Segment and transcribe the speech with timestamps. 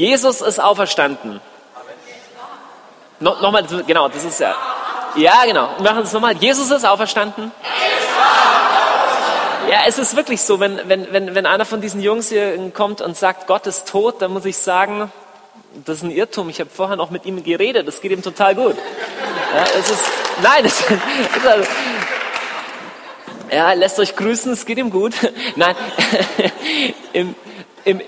[0.00, 1.42] Jesus ist auferstanden.
[3.18, 4.56] No, nochmal, genau, das ist ja.
[5.14, 5.68] Ja, genau.
[5.76, 6.34] Wir machen es nochmal.
[6.38, 7.52] Jesus ist auferstanden.
[9.68, 13.02] Ja, es ist wirklich so, wenn, wenn, wenn, wenn einer von diesen Jungs hier kommt
[13.02, 15.12] und sagt, Gott ist tot, dann muss ich sagen,
[15.84, 16.48] das ist ein Irrtum.
[16.48, 17.86] Ich habe vorher noch mit ihm geredet.
[17.86, 18.76] Das geht ihm total gut.
[19.54, 20.04] Ja, es ist,
[20.42, 21.68] nein, es ist, also,
[23.52, 25.12] ja, lässt euch grüßen, es geht ihm gut.
[25.56, 25.76] Nein,
[27.12, 27.34] im,
[27.84, 28.00] im,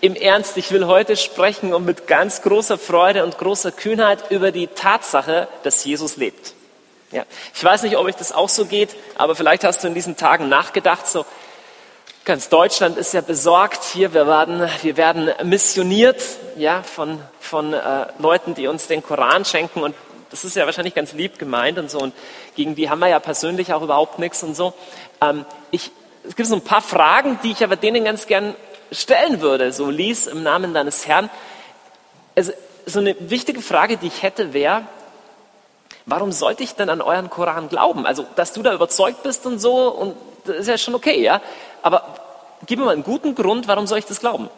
[0.00, 4.52] im Ernst, ich will heute sprechen und mit ganz großer Freude und großer Kühnheit über
[4.52, 6.54] die Tatsache, dass Jesus lebt.
[7.10, 7.24] Ja.
[7.54, 10.16] Ich weiß nicht, ob euch das auch so geht, aber vielleicht hast du in diesen
[10.16, 11.24] Tagen nachgedacht, so
[12.24, 16.22] ganz Deutschland ist ja besorgt hier, wir werden, wir werden missioniert,
[16.56, 19.94] ja, von, von äh, Leuten, die uns den Koran schenken und
[20.30, 22.14] das ist ja wahrscheinlich ganz lieb gemeint und so und
[22.54, 24.74] gegen die haben wir ja persönlich auch überhaupt nichts und so.
[25.22, 25.90] Ähm, ich,
[26.28, 28.54] es gibt so ein paar Fragen, die ich aber denen ganz gern
[28.92, 29.72] stellen würde.
[29.72, 31.30] So lies im Namen deines Herrn.
[32.36, 32.52] Also,
[32.86, 34.82] so eine wichtige Frage, die ich hätte, wäre,
[36.06, 38.06] warum sollte ich denn an euren Koran glauben?
[38.06, 41.40] Also, dass du da überzeugt bist und so, und das ist ja schon okay, ja.
[41.82, 42.02] Aber
[42.66, 44.48] gib mir mal einen guten Grund, warum soll ich das glauben?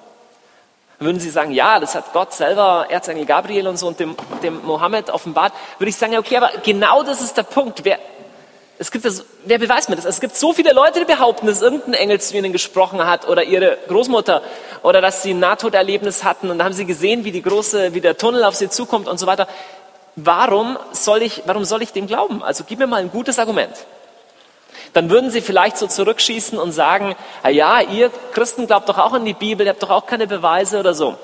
[1.00, 4.62] Würden Sie sagen, ja, das hat Gott selber, Erzengel Gabriel und so und dem, dem
[4.62, 7.84] Mohammed offenbart, würde ich sagen, okay, aber genau das ist der Punkt.
[7.84, 7.98] Wer,
[8.80, 10.06] es gibt das, wer beweist mir das?
[10.06, 13.44] Es gibt so viele Leute, die behaupten, dass irgendein Engel zu ihnen gesprochen hat oder
[13.44, 14.40] ihre Großmutter
[14.82, 18.16] oder dass sie ein Nahtoderlebnis hatten und haben sie gesehen, wie die große, wie der
[18.16, 19.48] Tunnel auf sie zukommt und so weiter.
[20.16, 22.42] Warum soll ich, warum soll ich dem glauben?
[22.42, 23.74] Also gib mir mal ein gutes Argument.
[24.94, 29.12] Dann würden sie vielleicht so zurückschießen und sagen, ah ja, ihr Christen glaubt doch auch
[29.12, 31.18] an die Bibel, ihr habt doch auch keine Beweise oder so.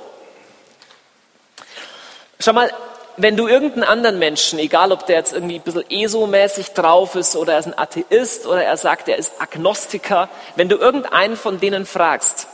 [2.39, 2.71] Schau mal,
[3.17, 7.37] wenn du irgendeinen anderen Menschen, egal ob der jetzt irgendwie ein bisschen ESO-mäßig drauf ist
[7.37, 11.59] oder er ist ein Atheist oder er sagt, er ist Agnostiker, wenn du irgendeinen von
[11.61, 12.49] denen fragst,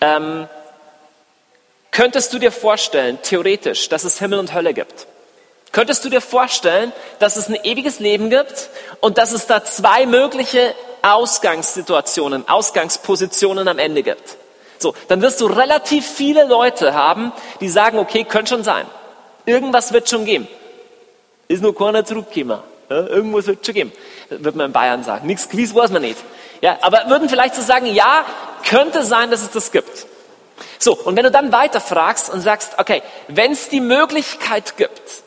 [0.00, 0.48] ähm,
[1.90, 5.06] könntest du dir vorstellen, theoretisch, dass es Himmel und Hölle gibt?
[5.72, 8.70] Könntest du dir vorstellen, dass es ein ewiges Leben gibt
[9.00, 14.36] und dass es da zwei mögliche Ausgangssituationen, Ausgangspositionen am Ende gibt?
[14.78, 18.86] So, dann wirst du relativ viele Leute haben, die sagen, okay, könnte schon sein.
[19.46, 20.48] Irgendwas wird schon geben.
[21.48, 22.60] Ist nur keiner zurückgekommen.
[22.88, 23.92] Ja, irgendwas wird schon geben.
[24.30, 25.26] Wird man in Bayern sagen.
[25.26, 26.18] Nichts gewiss weiß man nicht.
[26.60, 28.24] Ja, aber würden vielleicht so sagen, ja,
[28.68, 30.06] könnte sein, dass es das gibt.
[30.78, 35.22] So, und wenn du dann weiter fragst und sagst, okay, wenn es die Möglichkeit gibt,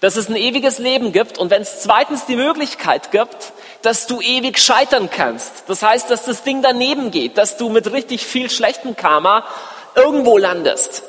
[0.00, 4.20] dass es ein ewiges Leben gibt und wenn es zweitens die Möglichkeit gibt, dass du
[4.20, 8.50] ewig scheitern kannst, das heißt, dass das Ding daneben geht, dass du mit richtig viel
[8.50, 9.44] schlechtem Karma
[9.94, 11.02] irgendwo landest,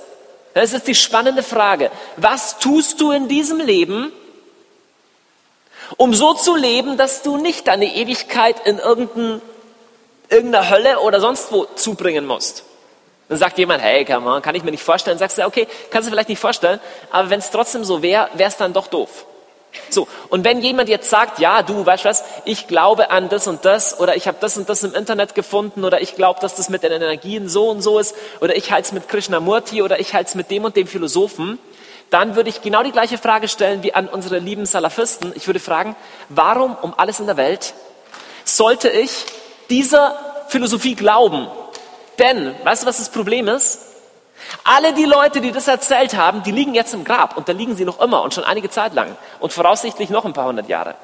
[0.55, 1.91] das ist die spannende Frage.
[2.15, 4.13] Was tust du in diesem Leben,
[5.97, 9.41] um so zu leben, dass du nicht deine Ewigkeit in irgendein,
[10.29, 12.63] irgendeiner Hölle oder sonst wo zubringen musst?
[13.27, 15.17] Dann sagt jemand, hey, come on, kann ich mir nicht vorstellen.
[15.19, 16.79] Dann sagst du, okay, kannst du vielleicht nicht vorstellen,
[17.11, 19.25] aber wenn es trotzdem so wäre, wäre es dann doch doof.
[19.89, 23.47] So, und wenn jemand jetzt sagt, ja, du, weißt du was, ich glaube an das
[23.47, 26.55] und das oder ich habe das und das im Internet gefunden oder ich glaube, dass
[26.55, 29.99] das mit den Energien so und so ist oder ich halte es mit Krishnamurti oder
[29.99, 31.59] ich halte es mit dem und dem Philosophen,
[32.09, 35.33] dann würde ich genau die gleiche Frage stellen wie an unsere lieben Salafisten.
[35.35, 35.95] Ich würde fragen,
[36.29, 37.73] warum um alles in der Welt
[38.43, 39.25] sollte ich
[39.69, 41.47] dieser Philosophie glauben?
[42.19, 43.79] Denn, weißt du, was das Problem ist?
[44.63, 47.75] Alle die Leute, die das erzählt haben, die liegen jetzt im Grab und da liegen
[47.75, 50.95] sie noch immer und schon einige Zeit lang und voraussichtlich noch ein paar hundert Jahre.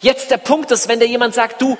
[0.00, 1.76] Jetzt der Punkt ist, wenn dir jemand sagt, du,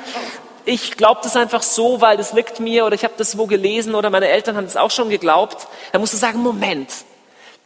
[0.64, 3.94] ich glaube das einfach so, weil das liegt mir oder ich habe das wo gelesen
[3.94, 6.90] oder meine Eltern haben es auch schon geglaubt, dann musst du sagen, Moment,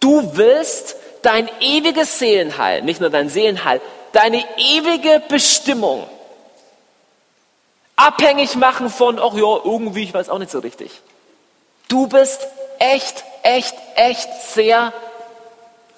[0.01, 3.81] du willst dein ewiges Seelenheil, nicht nur dein Seelenheil,
[4.13, 6.09] deine ewige Bestimmung
[7.97, 10.91] abhängig machen von, ach ja, irgendwie, ich weiß auch nicht so richtig.
[11.89, 12.47] Du bist
[12.79, 14.93] echt, echt, echt sehr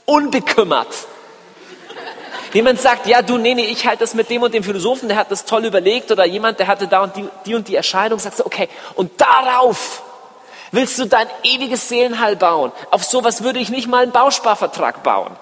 [0.07, 0.89] unbekümmert.
[2.53, 5.17] Jemand sagt, ja, du, nee, nee, ich halte das mit dem und dem Philosophen, der
[5.17, 8.19] hat das toll überlegt oder jemand, der hatte da und die, die und die Erscheinung,
[8.19, 10.03] sagst du, okay, und darauf
[10.73, 12.73] willst du dein ewiges Seelenheil bauen.
[12.91, 15.37] Auf sowas würde ich nicht mal einen Bausparvertrag bauen.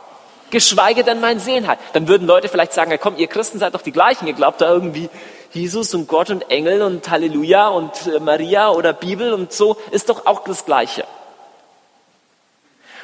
[0.51, 1.79] Geschweige denn mein Seelenheil.
[1.93, 4.61] Dann würden Leute vielleicht sagen, ja komm, ihr Christen seid doch die gleichen, ihr glaubt
[4.61, 5.11] da irgendwie
[5.53, 10.09] Jesus und Gott und Engel und Halleluja und äh, Maria oder Bibel und so, ist
[10.09, 11.05] doch auch das Gleiche.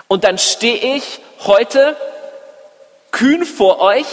[0.08, 1.96] Und dann stehe ich heute
[3.10, 4.06] kühn vor euch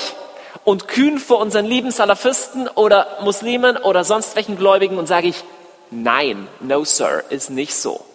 [0.64, 5.44] und kühn vor unseren lieben Salafisten oder Muslimen oder sonst welchen Gläubigen und sage ich,
[5.90, 8.06] nein, no sir, ist nicht so.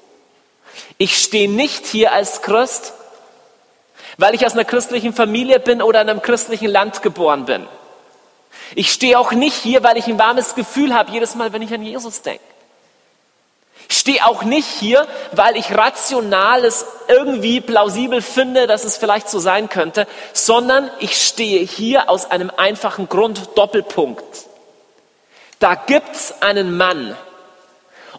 [0.99, 2.95] Ich stehe nicht hier als Christ,
[4.19, 7.67] weil ich aus einer christlichen Familie bin oder in einem christlichen Land geboren bin.
[8.75, 11.73] Ich stehe auch nicht hier, weil ich ein warmes Gefühl habe, jedes Mal, wenn ich
[11.73, 12.43] an Jesus denke.
[13.89, 19.39] Ich stehe auch nicht hier, weil ich rationales irgendwie plausibel finde, dass es vielleicht so
[19.39, 24.25] sein könnte, sondern ich stehe hier aus einem einfachen Grund, Doppelpunkt.
[25.61, 27.17] Da gibt's einen Mann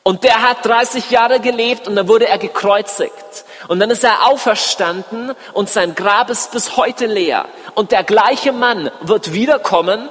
[0.03, 3.43] und der hat 30 Jahre gelebt und dann wurde er gekreuzigt.
[3.67, 7.45] Und dann ist er auferstanden und sein Grab ist bis heute leer.
[7.75, 10.07] Und der gleiche Mann wird wiederkommen,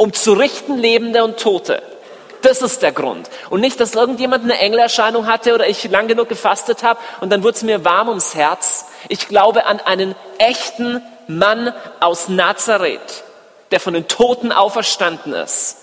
[0.00, 1.82] um zu richten Lebende und Tote.
[2.40, 3.28] Das ist der Grund.
[3.50, 7.42] Und nicht, dass irgendjemand eine Engelerscheinung hatte oder ich lang genug gefastet habe und dann
[7.42, 8.86] wurde es mir warm ums Herz.
[9.10, 13.24] Ich glaube an einen echten Mann aus Nazareth,
[13.72, 15.76] der von den Toten auferstanden ist.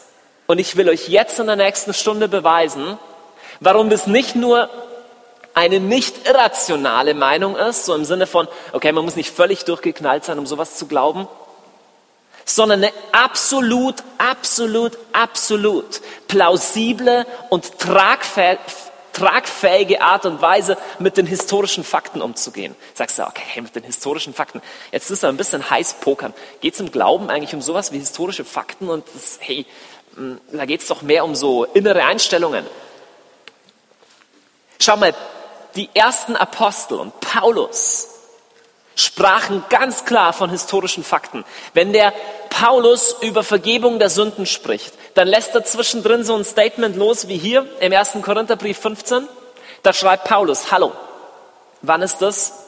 [0.47, 2.97] Und ich will euch jetzt in der nächsten Stunde beweisen,
[3.59, 4.67] warum das nicht nur
[5.53, 10.25] eine nicht irrationale Meinung ist, so im Sinne von, okay, man muss nicht völlig durchgeknallt
[10.25, 11.27] sein, um sowas zu glauben,
[12.47, 17.77] sondern eine absolut, absolut, absolut plausible und
[19.13, 22.75] tragfähige Art und Weise, mit den historischen Fakten umzugehen.
[22.93, 24.61] Sagst du, okay, mit den historischen Fakten.
[24.91, 26.33] Jetzt ist er ein bisschen heiß pokern.
[26.61, 29.65] Geht es im Glauben eigentlich um sowas wie historische Fakten und das, hey,
[30.15, 32.65] hm, da geht es doch mehr um so innere Einstellungen.
[34.79, 35.13] Schau mal,
[35.75, 38.16] die ersten Apostel und Paulus
[38.97, 41.45] sprachen ganz klar von historischen Fakten.
[41.73, 42.13] Wenn der
[42.49, 47.37] Paulus über Vergebung der Sünden spricht, dann lässt er zwischendrin so ein Statement los wie
[47.37, 48.17] hier im 1.
[48.23, 49.27] Korintherbrief 15.
[49.83, 50.91] Da schreibt Paulus, hallo,
[51.81, 52.63] wann ist das?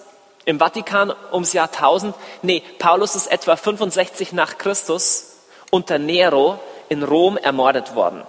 [0.46, 2.16] Im Vatikan ums Jahr 1000?
[2.44, 5.36] Nee, Paulus ist etwa 65 nach Christus
[5.72, 6.60] unter Nero
[6.90, 8.24] in Rom ermordet worden.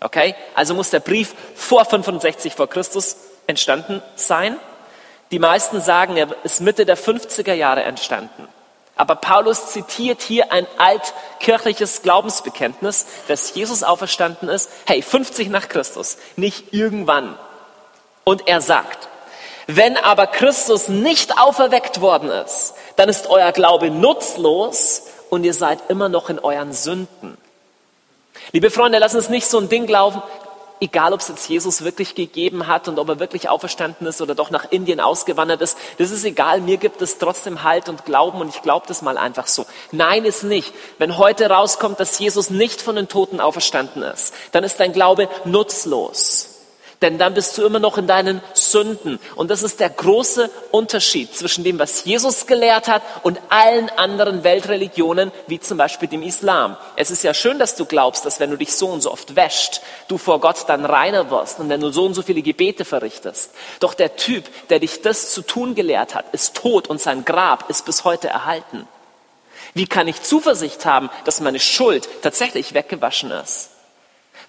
[0.00, 0.34] Okay?
[0.54, 3.16] Also muss der Brief vor 65 vor Christus
[3.46, 4.58] entstanden sein.
[5.32, 8.46] Die meisten sagen, er ist Mitte der 50er Jahre entstanden.
[8.94, 14.70] Aber Paulus zitiert hier ein altkirchliches Glaubensbekenntnis, dass Jesus auferstanden ist.
[14.86, 17.38] Hey, 50 nach Christus, nicht irgendwann.
[18.24, 19.08] Und er sagt,
[19.66, 25.78] wenn aber Christus nicht auferweckt worden ist, dann ist euer Glaube nutzlos und ihr seid
[25.88, 27.38] immer noch in euren Sünden.
[28.52, 30.22] Liebe Freunde, lass uns nicht so ein Ding glauben,
[30.82, 34.34] egal ob es jetzt Jesus wirklich gegeben hat und ob er wirklich auferstanden ist oder
[34.34, 38.40] doch nach Indien ausgewandert ist, das ist egal, mir gibt es trotzdem Halt und Glauben
[38.40, 39.64] und ich glaube das mal einfach so.
[39.92, 40.74] Nein, ist nicht.
[40.98, 45.28] Wenn heute rauskommt, dass Jesus nicht von den Toten auferstanden ist, dann ist dein Glaube
[45.44, 46.51] nutzlos
[47.02, 49.18] denn dann bist du immer noch in deinen Sünden.
[49.34, 54.44] Und das ist der große Unterschied zwischen dem, was Jesus gelehrt hat und allen anderen
[54.44, 56.76] Weltreligionen, wie zum Beispiel dem Islam.
[56.96, 59.36] Es ist ja schön, dass du glaubst, dass wenn du dich so und so oft
[59.36, 62.84] wäscht, du vor Gott dann reiner wirst und wenn du so und so viele Gebete
[62.84, 63.50] verrichtest.
[63.80, 67.68] Doch der Typ, der dich das zu tun gelehrt hat, ist tot und sein Grab
[67.68, 68.86] ist bis heute erhalten.
[69.74, 73.70] Wie kann ich Zuversicht haben, dass meine Schuld tatsächlich weggewaschen ist?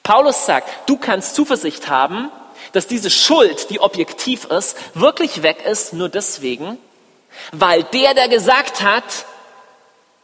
[0.03, 2.29] Paulus sagt, du kannst Zuversicht haben,
[2.71, 6.77] dass diese Schuld, die objektiv ist, wirklich weg ist, nur deswegen,
[7.51, 9.03] weil der, der gesagt hat,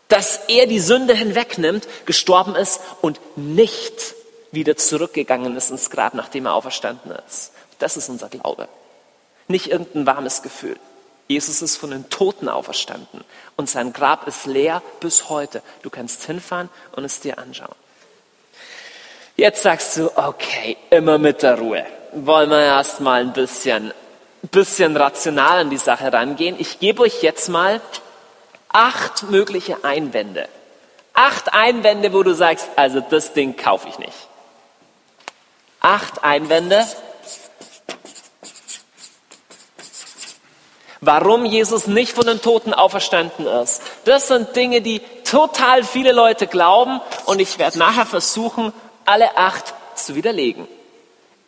[0.07, 4.15] dass er die Sünde hinwegnimmt, gestorben ist und nicht
[4.51, 7.51] wieder zurückgegangen ist ins Grab, nachdem er auferstanden ist.
[7.77, 8.67] Das ist unser Glaube.
[9.47, 10.77] Nicht irgendein warmes Gefühl.
[11.27, 13.23] Jesus ist von den Toten auferstanden
[13.55, 15.61] und sein Grab ist leer bis heute.
[15.83, 17.75] Du kannst hinfahren und es dir anschauen.
[19.35, 23.93] Jetzt sagst du, okay, immer mit der Ruhe wollen wir erst mal ein bisschen,
[24.51, 26.55] bisschen rational an die Sache rangehen.
[26.59, 27.81] Ich gebe euch jetzt mal
[28.69, 30.47] acht mögliche Einwände.
[31.13, 34.13] Acht Einwände, wo du sagst, also das Ding kaufe ich nicht.
[35.81, 36.85] Acht Einwände,
[41.01, 43.81] warum Jesus nicht von den Toten auferstanden ist.
[44.05, 48.73] Das sind Dinge, die total viele Leute glauben und ich werde nachher versuchen,
[49.05, 50.67] alle acht zu widerlegen.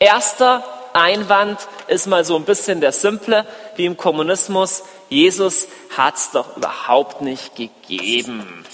[0.01, 4.81] Erster Einwand ist mal so ein bisschen der simple, wie im Kommunismus.
[5.09, 8.65] Jesus hat es doch überhaupt nicht gegeben.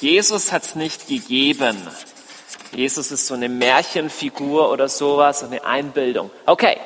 [0.00, 1.76] Jesus hat es nicht gegeben.
[2.72, 6.30] Jesus ist so eine Märchenfigur oder sowas, so eine Einbildung.
[6.46, 6.78] Okay,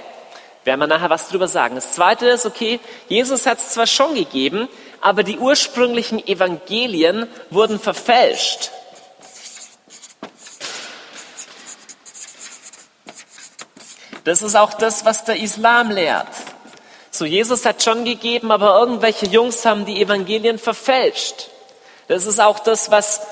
[0.65, 1.77] werden wir nachher was drüber sagen.
[1.77, 4.67] Das zweite ist, okay, Jesus hat es zwar schon gegeben,
[5.01, 8.73] aber die ursprünglichen Evangelien wurden verfälscht.
[14.29, 16.29] Das ist auch das, was der Islam lehrt.
[17.11, 21.49] So, Jesus hat schon gegeben, aber irgendwelche Jungs haben die Evangelien verfälscht.
[22.09, 23.23] Das ist auch das, was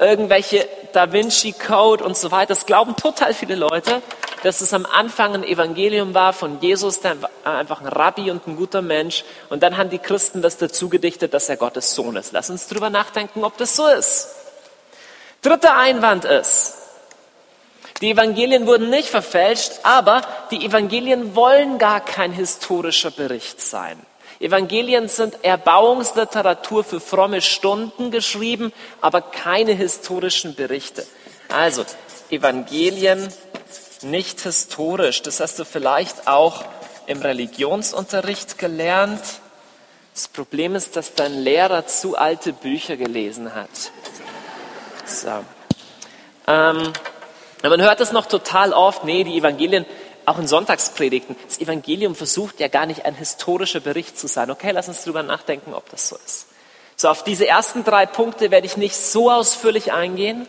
[0.00, 4.02] irgendwelche Da Vinci Code und so weiter, das glauben total viele Leute,
[4.42, 8.56] dass es am Anfang ein Evangelium war von Jesus, der einfach ein Rabbi und ein
[8.56, 9.24] guter Mensch.
[9.50, 12.32] Und dann haben die Christen das dazu gedichtet, dass er Gottes Sohn ist.
[12.32, 14.30] Lass uns drüber nachdenken, ob das so ist.
[15.42, 16.79] Dritter Einwand ist,
[18.00, 23.98] Die Evangelien wurden nicht verfälscht, aber die Evangelien wollen gar kein historischer Bericht sein.
[24.40, 31.06] Evangelien sind Erbauungsliteratur für fromme Stunden geschrieben, aber keine historischen Berichte.
[31.48, 31.84] Also,
[32.30, 33.28] Evangelien
[34.02, 35.20] nicht historisch.
[35.20, 36.64] Das hast du vielleicht auch
[37.06, 39.22] im Religionsunterricht gelernt.
[40.14, 43.68] Das Problem ist, dass dein Lehrer zu alte Bücher gelesen hat.
[45.04, 45.44] So.
[46.46, 46.92] Ähm,
[47.62, 49.84] man hört es noch total oft, nee, die Evangelien,
[50.26, 54.50] auch in Sonntagspredigten, das Evangelium versucht ja gar nicht ein historischer Bericht zu sein.
[54.50, 56.46] Okay, lass uns drüber nachdenken, ob das so ist.
[56.96, 60.46] So, auf diese ersten drei Punkte werde ich nicht so ausführlich eingehen,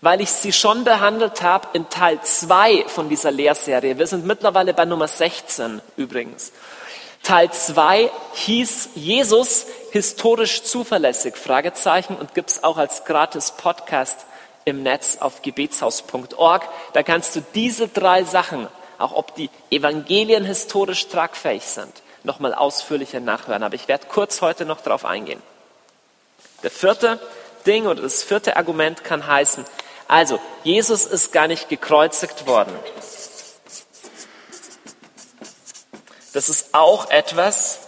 [0.00, 3.98] weil ich sie schon behandelt habe in Teil 2 von dieser Lehrserie.
[3.98, 6.52] Wir sind mittlerweile bei Nummer 16 übrigens.
[7.22, 14.26] Teil 2 hieß Jesus historisch zuverlässig, Fragezeichen, und gibt es auch als gratis Podcast
[14.64, 16.68] im Netz auf gebetshaus.org.
[16.92, 18.68] Da kannst du diese drei Sachen,
[18.98, 21.92] auch ob die Evangelien historisch tragfähig sind,
[22.22, 23.62] nochmal ausführlicher nachhören.
[23.62, 25.42] Aber ich werde kurz heute noch darauf eingehen.
[26.62, 27.20] Der vierte
[27.66, 29.64] Ding oder das vierte Argument kann heißen,
[30.08, 32.74] also Jesus ist gar nicht gekreuzigt worden.
[36.32, 37.80] Das ist auch etwas,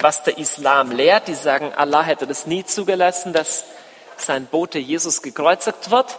[0.00, 1.28] was der Islam lehrt.
[1.28, 3.64] Die sagen, Allah hätte das nie zugelassen, dass
[4.20, 6.18] sein Bote Jesus gekreuzigt wird.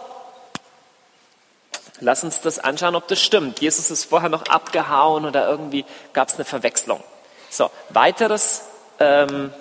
[2.00, 3.60] Lass uns das anschauen, ob das stimmt.
[3.60, 7.02] Jesus ist vorher noch abgehauen oder irgendwie gab es eine Verwechslung.
[7.48, 8.62] So, weiteres
[8.98, 9.52] ähm,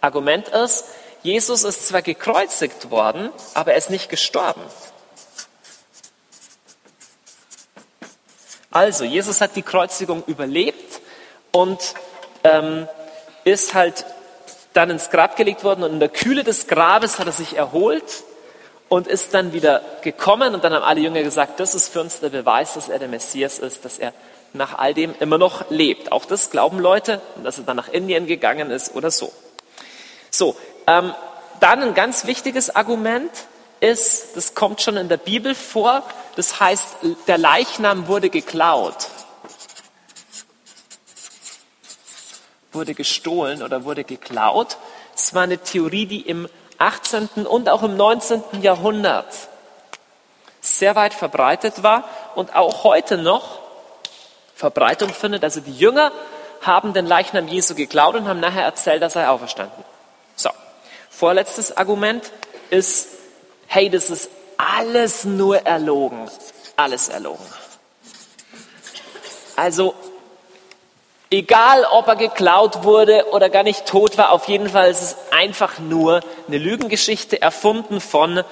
[0.00, 0.84] Argument ist,
[1.22, 4.62] Jesus ist zwar gekreuzigt worden, aber er ist nicht gestorben.
[8.70, 11.00] Also, Jesus hat die Kreuzigung überlebt
[11.52, 11.94] und
[12.44, 12.88] ähm,
[13.44, 14.04] ist halt
[14.72, 18.24] dann ins Grab gelegt worden und in der Kühle des Grabes hat er sich erholt
[18.88, 22.20] und ist dann wieder gekommen und dann haben alle Jünger gesagt, das ist für uns
[22.20, 24.12] der Beweis, dass er der Messias ist, dass er
[24.52, 26.12] nach all dem immer noch lebt.
[26.12, 29.32] Auch das glauben Leute dass er dann nach Indien gegangen ist oder so.
[30.30, 31.14] So, ähm,
[31.60, 33.30] dann ein ganz wichtiges Argument
[33.80, 36.02] ist, das kommt schon in der Bibel vor,
[36.36, 36.96] das heißt,
[37.26, 39.08] der Leichnam wurde geklaut.
[42.72, 44.76] Wurde gestohlen oder wurde geklaut.
[45.14, 46.48] Es war eine Theorie, die im
[46.78, 47.46] 18.
[47.46, 48.42] und auch im 19.
[48.62, 49.26] Jahrhundert
[50.60, 53.60] sehr weit verbreitet war und auch heute noch
[54.54, 55.42] Verbreitung findet.
[55.42, 56.12] Also die Jünger
[56.60, 59.84] haben den Leichnam Jesu geklaut und haben nachher erzählt, dass er auferstanden.
[60.36, 60.50] So,
[61.10, 62.30] vorletztes Argument
[62.70, 63.08] ist,
[63.66, 66.30] hey, das ist alles nur erlogen.
[66.76, 67.44] Alles erlogen.
[69.56, 69.94] Also,
[71.30, 75.16] egal ob er geklaut wurde oder gar nicht tot war, auf jeden Fall ist es
[75.30, 78.42] einfach nur eine Lügengeschichte erfunden von,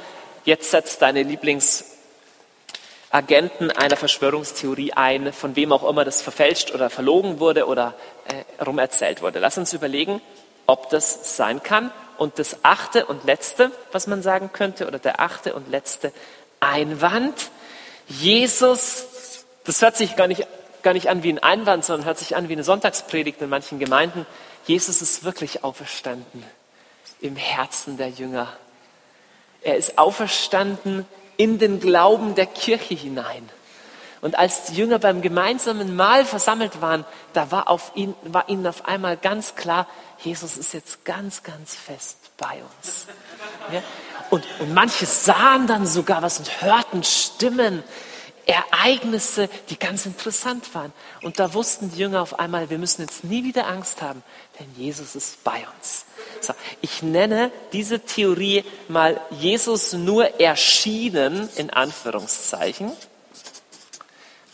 [0.44, 7.40] jetzt setzt deine Lieblingsagenten einer Verschwörungstheorie ein, von wem auch immer das verfälscht oder verlogen
[7.40, 7.94] wurde oder
[8.28, 9.40] äh, rumerzählt wurde.
[9.40, 10.22] Lass uns überlegen,
[10.66, 15.18] ob das sein kann und das achte und letzte, was man sagen könnte, oder der
[15.20, 16.12] achte und letzte
[16.60, 17.50] Einwand,
[18.08, 20.46] Jesus, das hört sich gar nicht,
[20.82, 23.78] gar nicht an wie ein Einwand, sondern hört sich an wie eine Sonntagspredigt in manchen
[23.78, 24.26] Gemeinden.
[24.66, 26.44] Jesus ist wirklich auferstanden
[27.20, 28.48] im Herzen der Jünger.
[29.62, 31.06] Er ist auferstanden
[31.36, 33.48] in den Glauben der Kirche hinein.
[34.20, 38.66] Und als die Jünger beim gemeinsamen Mahl versammelt waren, da war, auf ihn, war ihnen
[38.66, 39.86] auf einmal ganz klar,
[40.18, 43.06] Jesus ist jetzt ganz, ganz fest bei uns.
[43.72, 43.82] Ja?
[44.30, 47.84] Und, und manche sahen dann sogar was und hörten Stimmen,
[48.48, 50.92] Ereignisse, die ganz interessant waren.
[51.22, 54.22] Und da wussten die Jünger auf einmal, wir müssen jetzt nie wieder Angst haben,
[54.58, 56.06] denn Jesus ist bei uns.
[56.40, 62.92] So, ich nenne diese Theorie mal Jesus nur erschienen, in Anführungszeichen.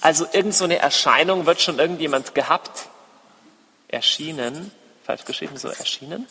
[0.01, 2.89] Also irgend so eine Erscheinung wird schon irgendjemand gehabt.
[3.89, 4.73] Erschienen,
[5.05, 6.27] falsch geschrieben, so erschienen.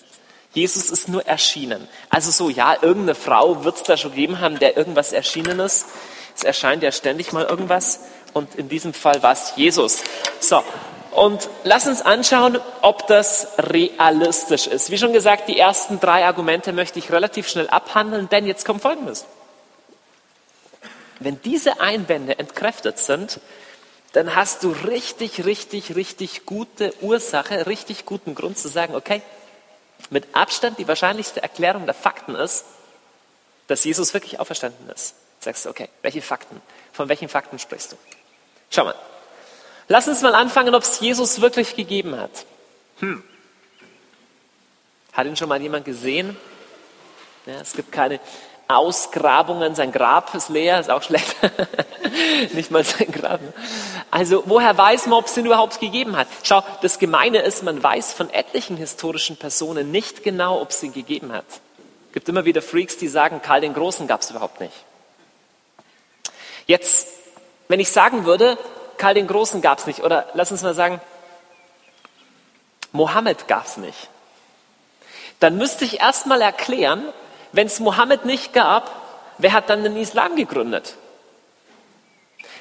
[0.53, 1.87] Jesus ist nur erschienen.
[2.09, 5.85] Also so, ja, irgendeine Frau wird es da schon gegeben haben, der irgendwas erschienen ist.
[6.35, 7.99] Es erscheint ja ständig mal irgendwas.
[8.33, 10.03] Und in diesem Fall war es Jesus.
[10.39, 10.63] So,
[11.13, 14.89] und lass uns anschauen, ob das realistisch ist.
[14.89, 18.81] Wie schon gesagt, die ersten drei Argumente möchte ich relativ schnell abhandeln, denn jetzt kommt
[18.81, 19.25] Folgendes.
[21.19, 23.39] Wenn diese Einwände entkräftet sind,
[24.13, 29.21] dann hast du richtig, richtig, richtig gute Ursache, richtig guten Grund zu sagen, okay,
[30.09, 32.65] mit Abstand die wahrscheinlichste Erklärung der Fakten ist,
[33.67, 35.15] dass Jesus wirklich auferstanden ist.
[35.43, 36.61] Sagst du, okay, welche Fakten?
[36.93, 37.97] Von welchen Fakten sprichst du?
[38.69, 38.95] Schau mal.
[39.89, 42.45] Lass uns mal anfangen, ob es Jesus wirklich gegeben hat.
[42.99, 43.23] Hm.
[45.11, 46.37] Hat ihn schon mal jemand gesehen?
[47.45, 48.21] Ja, es gibt keine
[48.69, 49.75] Ausgrabungen.
[49.75, 51.35] Sein Grab ist leer, ist auch schlecht.
[52.53, 53.41] Nicht mal sein Grab.
[54.09, 56.27] Also woher weiß man, ob es ihn überhaupt gegeben hat?
[56.43, 60.93] Schau, das Gemeine ist, man weiß von etlichen historischen Personen nicht genau, ob es ihn
[60.93, 61.45] gegeben hat.
[62.07, 64.73] Es gibt immer wieder Freaks, die sagen, Karl den Großen gab es überhaupt nicht.
[66.65, 67.07] Jetzt,
[67.67, 68.57] wenn ich sagen würde,
[68.97, 71.01] Karl den Großen gab es nicht, oder lass uns mal sagen,
[72.91, 74.09] Mohammed gab es nicht,
[75.39, 77.03] dann müsste ich erstmal erklären,
[77.51, 78.91] wenn es Mohammed nicht gab,
[79.37, 80.95] wer hat dann den Islam gegründet?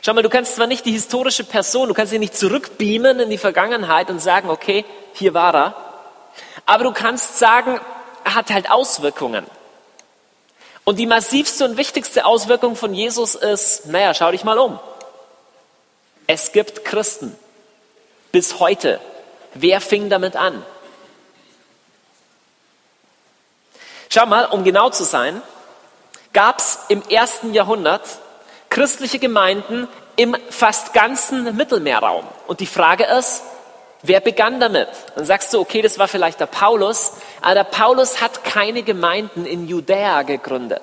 [0.00, 3.30] Schau mal, du kannst zwar nicht die historische Person, du kannst sie nicht zurückbeamen in
[3.30, 5.74] die Vergangenheit und sagen, okay, hier war er,
[6.66, 7.80] aber du kannst sagen,
[8.24, 9.46] er hat halt Auswirkungen.
[10.84, 14.80] Und die massivste und wichtigste Auswirkung von Jesus ist, naja, schau dich mal um.
[16.26, 17.36] Es gibt Christen.
[18.32, 19.00] Bis heute.
[19.54, 20.64] Wer fing damit an?
[24.08, 25.42] Schau mal, um genau zu sein,
[26.32, 28.02] gab es im ersten Jahrhundert
[28.70, 32.26] christliche Gemeinden im fast ganzen Mittelmeerraum.
[32.46, 33.42] Und die Frage ist,
[34.02, 34.88] wer begann damit?
[35.14, 39.46] Dann sagst du, okay, das war vielleicht der Paulus, aber der Paulus hat keine Gemeinden
[39.46, 40.82] in Judäa gegründet.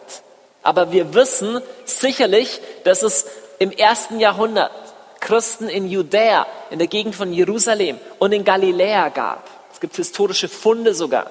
[0.64, 3.28] Aber wir wissen sicherlich, dass es
[3.60, 4.72] im ersten Jahrhundert
[5.20, 9.50] Christen in Judäa, in der Gegend von Jerusalem und in Galiläa gab.
[9.74, 11.28] Es gibt historische Funde sogar.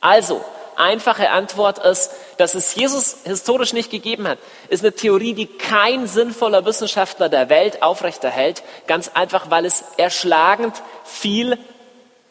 [0.00, 0.44] Also,
[0.78, 6.06] einfache Antwort ist, dass es Jesus historisch nicht gegeben hat, ist eine Theorie, die kein
[6.06, 8.62] sinnvoller Wissenschaftler der Welt aufrechterhält.
[8.86, 11.58] Ganz einfach, weil es erschlagend viel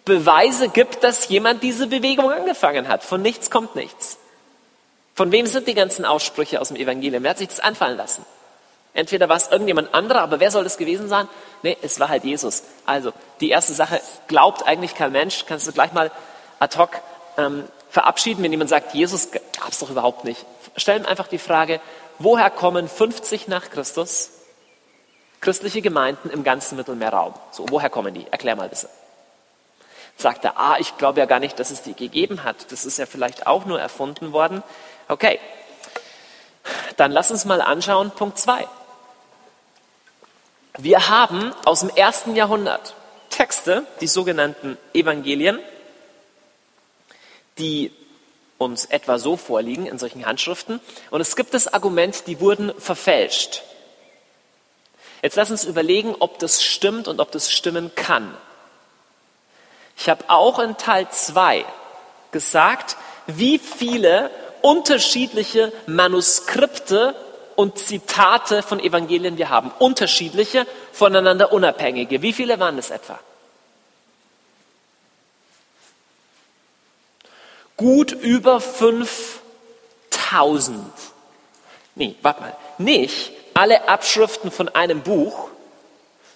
[0.06, 3.04] Beweise gibt, dass jemand diese Bewegung angefangen hat.
[3.04, 4.18] Von nichts kommt nichts.
[5.14, 7.24] Von wem sind die ganzen Aussprüche aus dem Evangelium?
[7.24, 8.26] Wer hat sich das anfallen lassen?
[8.94, 11.28] Entweder war es irgendjemand anderer, aber wer soll das gewesen sein?
[11.62, 12.64] Nee, es war halt Jesus.
[12.86, 16.10] Also, die erste Sache, glaubt eigentlich kein Mensch, kannst du gleich mal
[16.60, 16.92] ad hoc
[17.38, 17.66] ähm,
[17.98, 20.46] verabschieden, wenn jemand sagt, Jesus gab es doch überhaupt nicht.
[20.76, 21.82] Stellen einfach die Frage,
[22.20, 24.30] woher kommen 50 nach Christus
[25.42, 27.34] christliche Gemeinden im ganzen Mittelmeerraum?
[27.50, 28.28] So, woher kommen die?
[28.30, 28.88] Erklär mal bitte.
[30.16, 32.72] Sagt er, ah, ich glaube ja gar nicht, dass es die gegeben hat.
[32.72, 34.62] Das ist ja vielleicht auch nur erfunden worden.
[35.08, 35.40] Okay,
[36.98, 38.68] dann lass uns mal anschauen, Punkt 2.
[40.78, 42.94] Wir haben aus dem ersten Jahrhundert
[43.32, 45.60] Texte, die sogenannten Evangelien,
[47.60, 47.92] die
[48.58, 50.80] uns etwa so vorliegen in solchen Handschriften.
[51.12, 53.64] Und es gibt das Argument, die wurden verfälscht.
[55.22, 58.36] Jetzt lass uns überlegen, ob das stimmt und ob das stimmen kann.
[59.98, 61.66] Ich habe auch in Teil 2
[62.32, 64.30] gesagt, wie viele
[64.62, 67.16] unterschiedliche Manuskripte
[67.56, 69.72] und Zitate von Evangelien wir haben.
[69.80, 72.22] Unterschiedliche, voneinander unabhängige.
[72.22, 73.20] Wie viele waren es etwa?
[77.78, 80.84] Gut über 5000.
[81.96, 82.56] Nee, warte mal.
[82.78, 85.50] Nicht alle Abschriften von einem Buch,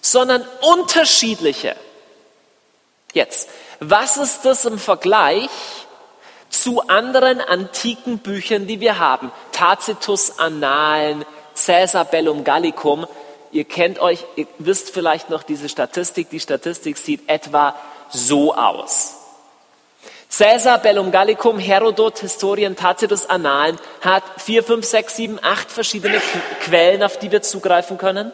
[0.00, 1.76] sondern unterschiedliche.
[3.12, 5.50] Jetzt, was ist das im Vergleich
[6.48, 9.30] zu anderen antiken Büchern, die wir haben?
[9.52, 11.24] Tacitus Annalen,
[11.54, 13.06] Caesar Bellum Gallicum.
[13.52, 16.30] Ihr kennt euch, ihr wisst vielleicht noch diese Statistik.
[16.30, 17.74] Die Statistik sieht etwa
[18.10, 19.21] so aus.
[20.36, 26.22] Caesar Bellum Gallicum, Herodot, Historien, Tacitus, Annalen hat vier, fünf, sechs, sieben, acht verschiedene
[26.60, 28.32] Quellen, auf die wir zugreifen können.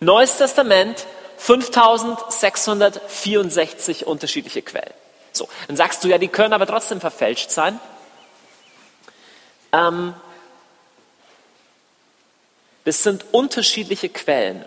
[0.00, 1.04] Neues Testament,
[1.36, 4.94] 5664 unterschiedliche Quellen.
[5.32, 7.78] So, dann sagst du ja, die können aber trotzdem verfälscht sein.
[9.72, 10.14] Ähm,
[12.84, 14.64] das sind unterschiedliche Quellen.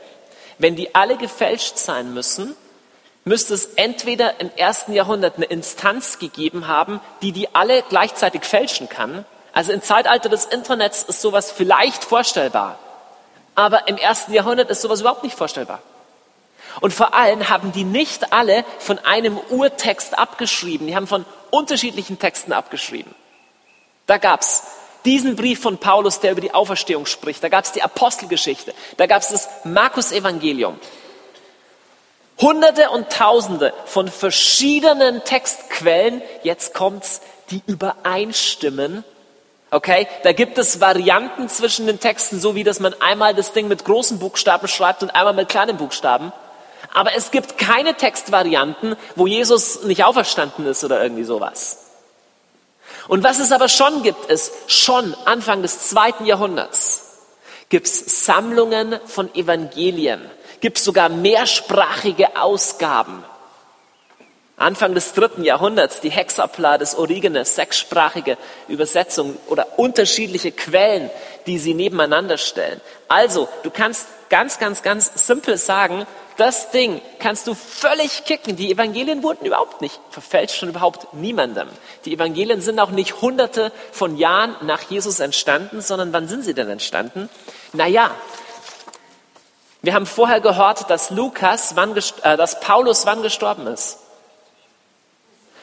[0.60, 2.56] Wenn die alle gefälscht sein müssen,
[3.26, 8.90] müsste es entweder im ersten Jahrhundert eine Instanz gegeben haben, die die alle gleichzeitig fälschen
[8.90, 9.26] kann.
[9.54, 12.80] Also im Zeitalter des Internets ist sowas vielleicht vorstellbar.
[13.56, 15.80] Aber im ersten Jahrhundert ist sowas überhaupt nicht vorstellbar.
[16.82, 20.88] Und vor allem haben die nicht alle von einem Urtext abgeschrieben.
[20.88, 23.14] Die haben von unterschiedlichen Texten abgeschrieben.
[24.08, 24.64] Da gab's
[25.06, 27.44] diesen Brief von Paulus, der über die Auferstehung spricht.
[27.44, 28.74] Da gab's die Apostelgeschichte.
[28.98, 30.80] Da gab's das Markus-Evangelium.
[32.39, 39.04] Hunderte und Tausende von verschiedenen Textquellen, jetzt kommt's, die übereinstimmen.
[39.72, 43.67] Okay, da gibt es Varianten zwischen den Texten, so wie dass man einmal das Ding
[43.67, 46.32] mit großen Buchstaben schreibt und einmal mit kleinen Buchstaben.
[46.93, 51.80] Aber es gibt keine Textvarianten, wo Jesus nicht auferstanden ist oder irgendwie sowas.
[53.08, 57.04] Und was es aber schon gibt, ist, schon Anfang des zweiten Jahrhunderts
[57.69, 60.22] gibt es Sammlungen von Evangelien
[60.63, 63.26] gibt sogar mehrsprachige Ausgaben.
[64.56, 68.38] Anfang des dritten Jahrhunderts die Hexapla des Origenes, sechssprachige
[68.69, 71.10] Übersetzung oder unterschiedliche Quellen,
[71.47, 72.80] die sie nebeneinander stellen.
[73.10, 78.56] Also, du kannst ganz, ganz, ganz simpel sagen, das Ding kannst du völlig kicken.
[78.56, 81.67] Die Evangelien wurden überhaupt nicht verfälscht von überhaupt niemandem.
[82.06, 86.54] Die Evangelien sind auch nicht hunderte von Jahren nach Jesus entstanden, sondern wann sind sie
[86.54, 87.30] denn entstanden?
[87.73, 88.12] Naja,
[89.84, 94.00] wir haben vorher gehört, dass Lukas, wann, äh, dass Paulus wann gestorben ist?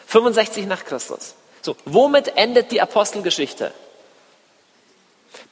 [0.08, 1.34] 65 nach Christus.
[1.62, 3.72] So, womit endet die Apostelgeschichte?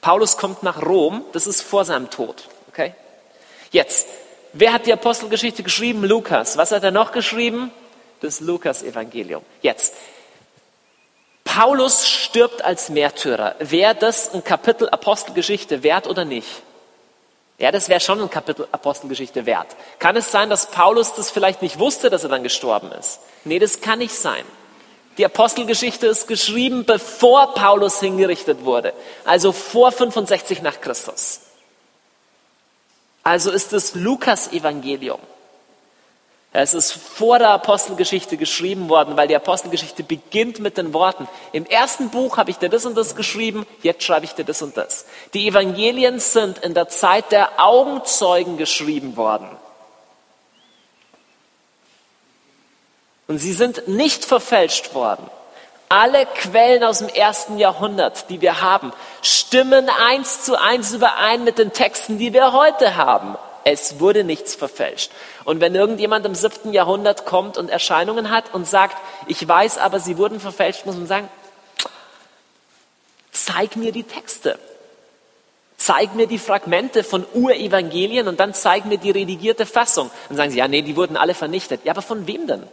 [0.01, 2.47] Paulus kommt nach Rom, das ist vor seinem Tod.
[2.67, 2.93] Okay?
[3.71, 4.07] Jetzt,
[4.53, 6.03] wer hat die Apostelgeschichte geschrieben?
[6.03, 6.55] Lukas.
[6.55, 7.71] Was hat er noch geschrieben?
[8.21, 9.43] Das Lukas-Evangelium.
[9.63, 9.95] Jetzt,
[11.43, 13.55] Paulus stirbt als Märtyrer.
[13.57, 16.61] Wäre das ein Kapitel Apostelgeschichte wert oder nicht?
[17.59, 19.75] Ja, das wäre schon ein Kapitel Apostelgeschichte wert.
[19.99, 23.19] Kann es sein, dass Paulus das vielleicht nicht wusste, dass er dann gestorben ist?
[23.43, 24.45] Nee, das kann nicht sein.
[25.17, 28.93] Die Apostelgeschichte ist geschrieben, bevor Paulus hingerichtet wurde,
[29.25, 31.41] also vor 65 nach Christus.
[33.23, 35.19] Also ist es Lukas Evangelium.
[36.51, 41.65] Es ist vor der Apostelgeschichte geschrieben worden, weil die Apostelgeschichte beginnt mit den Worten, im
[41.65, 44.75] ersten Buch habe ich dir das und das geschrieben, jetzt schreibe ich dir das und
[44.75, 45.05] das.
[45.35, 49.47] Die Evangelien sind in der Zeit der Augenzeugen geschrieben worden.
[53.27, 55.29] Und sie sind nicht verfälscht worden.
[55.87, 61.59] Alle Quellen aus dem ersten Jahrhundert, die wir haben, stimmen eins zu eins überein mit
[61.59, 63.37] den Texten, die wir heute haben.
[63.71, 65.11] Es wurde nichts verfälscht.
[65.45, 69.99] Und wenn irgendjemand im siebten Jahrhundert kommt und Erscheinungen hat und sagt, ich weiß aber,
[69.99, 71.29] sie wurden verfälscht, muss man sagen,
[73.31, 74.57] zeig mir die Texte.
[75.77, 80.09] Zeig mir die Fragmente von Urevangelien und dann zeig mir die redigierte Fassung.
[80.29, 81.81] Dann sagen sie, ja, nee, die wurden alle vernichtet.
[81.83, 82.63] Ja, aber von wem denn?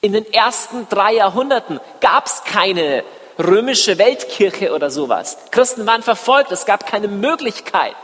[0.00, 3.04] In den ersten drei Jahrhunderten gab es keine
[3.38, 5.36] römische Weltkirche oder sowas.
[5.50, 7.94] Christen waren verfolgt, es gab keine Möglichkeit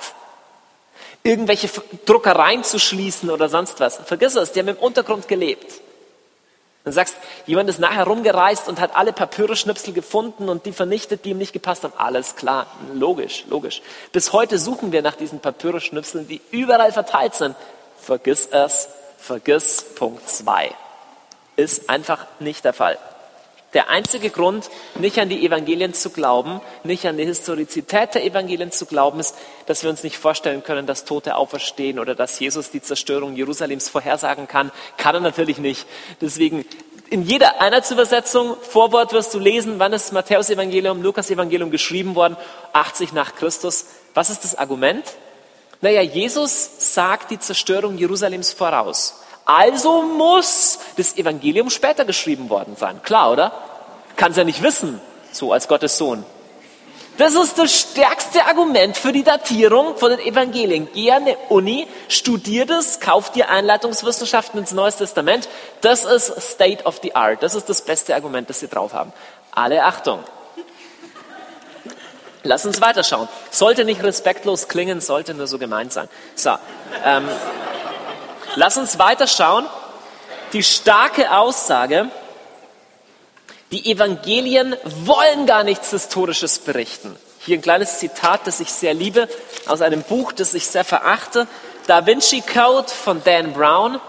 [1.27, 1.69] irgendwelche
[2.07, 3.97] Druckereien zu schließen oder sonst was.
[3.97, 5.81] Vergiss es, die haben im Untergrund gelebt.
[6.85, 11.31] Dann sagst, jemand ist nachher rumgereist und hat alle Papyrusschnipsel gefunden und die vernichtet, die
[11.31, 11.95] ihm nicht gepasst haben.
[11.97, 13.83] Alles klar, logisch, logisch.
[14.13, 17.57] Bis heute suchen wir nach diesen Papyrusschnipseln, die überall verteilt sind.
[18.01, 20.71] Vergiss es, vergiss Punkt zwei.
[21.57, 22.99] Ist einfach nicht der Fall.
[23.77, 28.73] Der einzige Grund, nicht an die Evangelien zu glauben, nicht an die Historizität der Evangelien
[28.73, 29.37] zu glauben, ist,
[29.67, 33.91] dass wir uns nicht vorstellen können, dass Tote auferstehen oder dass Jesus die Zerstörung Jerusalems
[33.91, 34.73] vorhersagen kann.
[34.97, 35.87] Kann er natürlich nicht.
[36.23, 36.65] Deswegen
[37.11, 42.39] in jeder Einheitsübersetzung, Vorwort wirst du lesen, wann ist Matthäus Evangelium, Lukas Evangelium geschrieben worden?
[42.73, 43.85] 80 nach Christus.
[44.15, 45.05] Was ist das Argument?
[45.83, 49.21] Naja, Jesus sagt die Zerstörung Jerusalems voraus.
[49.47, 53.01] Also muss das Evangelium später geschrieben worden sein.
[53.03, 53.53] Klar, oder?
[54.17, 55.01] Kann es ja nicht wissen,
[55.33, 56.25] so als Gottes Sohn.
[57.17, 60.89] Das ist das stärkste Argument für die Datierung von den Evangelien.
[60.93, 65.49] Geh an eine Uni, studier das, kauf dir Einleitungswissenschaften ins Neue Testament.
[65.81, 67.43] Das ist State of the Art.
[67.43, 69.13] Das ist das beste Argument, das sie drauf haben.
[69.53, 70.19] Alle Achtung.
[72.43, 73.29] Lass uns weiterschauen.
[73.51, 76.09] Sollte nicht respektlos klingen, sollte nur so gemeint sein.
[76.35, 76.51] So,
[77.05, 77.29] ähm,
[78.57, 79.67] Lass uns weiter schauen.
[80.55, 82.09] Die starke Aussage,
[83.71, 87.15] die Evangelien wollen gar nichts Historisches berichten.
[87.41, 89.29] Hier ein kleines Zitat, das ich sehr liebe,
[89.67, 91.47] aus einem Buch, das ich sehr verachte.
[91.87, 94.01] Da Vinci Code von Dan Brown.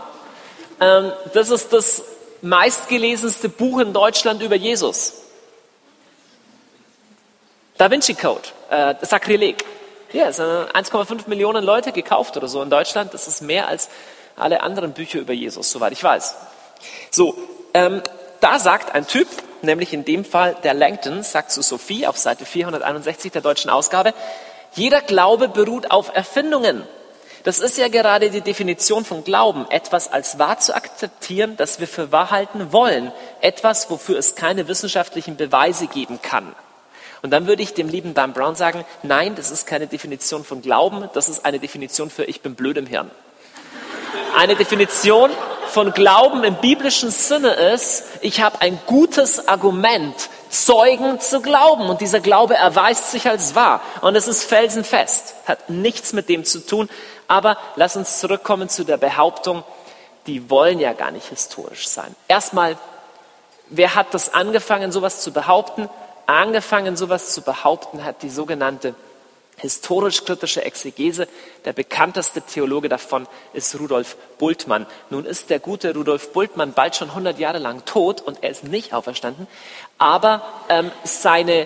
[0.79, 2.03] Ähm, das ist das
[2.41, 5.13] meistgelesenste Buch in Deutschland über Jesus.
[7.77, 9.65] Da Vinci Code, äh, Sakrileg.
[10.13, 13.13] Ja, sind 1,5 Millionen Leute gekauft oder so in Deutschland.
[13.13, 13.89] Das ist mehr als
[14.37, 16.35] alle anderen Bücher über Jesus, soweit ich weiß.
[17.11, 17.35] So,
[17.73, 18.01] ähm,
[18.39, 19.27] da sagt ein Typ,
[19.61, 24.13] nämlich in dem Fall der Langton, sagt zu Sophie auf Seite 461 der deutschen Ausgabe,
[24.73, 26.83] jeder Glaube beruht auf Erfindungen.
[27.43, 31.87] Das ist ja gerade die Definition von Glauben, etwas als wahr zu akzeptieren, das wir
[31.87, 36.53] für wahr halten wollen, etwas, wofür es keine wissenschaftlichen Beweise geben kann.
[37.21, 40.61] Und dann würde ich dem lieben Dan Brown sagen, nein, das ist keine Definition von
[40.61, 43.09] Glauben, das ist eine Definition für ich bin blöd im Hirn.
[44.37, 45.31] Eine Definition
[45.67, 50.15] von Glauben im biblischen Sinne ist, ich habe ein gutes Argument,
[50.49, 51.89] Zeugen zu glauben.
[51.89, 53.81] Und dieser Glaube erweist sich als wahr.
[54.01, 56.89] Und es ist felsenfest, hat nichts mit dem zu tun.
[57.27, 59.63] Aber lass uns zurückkommen zu der Behauptung,
[60.25, 62.15] die wollen ja gar nicht historisch sein.
[62.27, 62.77] Erstmal,
[63.69, 65.89] wer hat das angefangen, sowas zu behaupten?
[66.25, 68.95] Angefangen, sowas zu behaupten, hat die sogenannte
[69.59, 71.27] Historisch-kritische Exegese,
[71.65, 74.85] der bekannteste Theologe davon ist Rudolf Bultmann.
[75.09, 78.65] Nun ist der gute Rudolf Bultmann bald schon 100 Jahre lang tot und er ist
[78.65, 79.47] nicht auferstanden,
[79.97, 81.65] aber ähm, seine,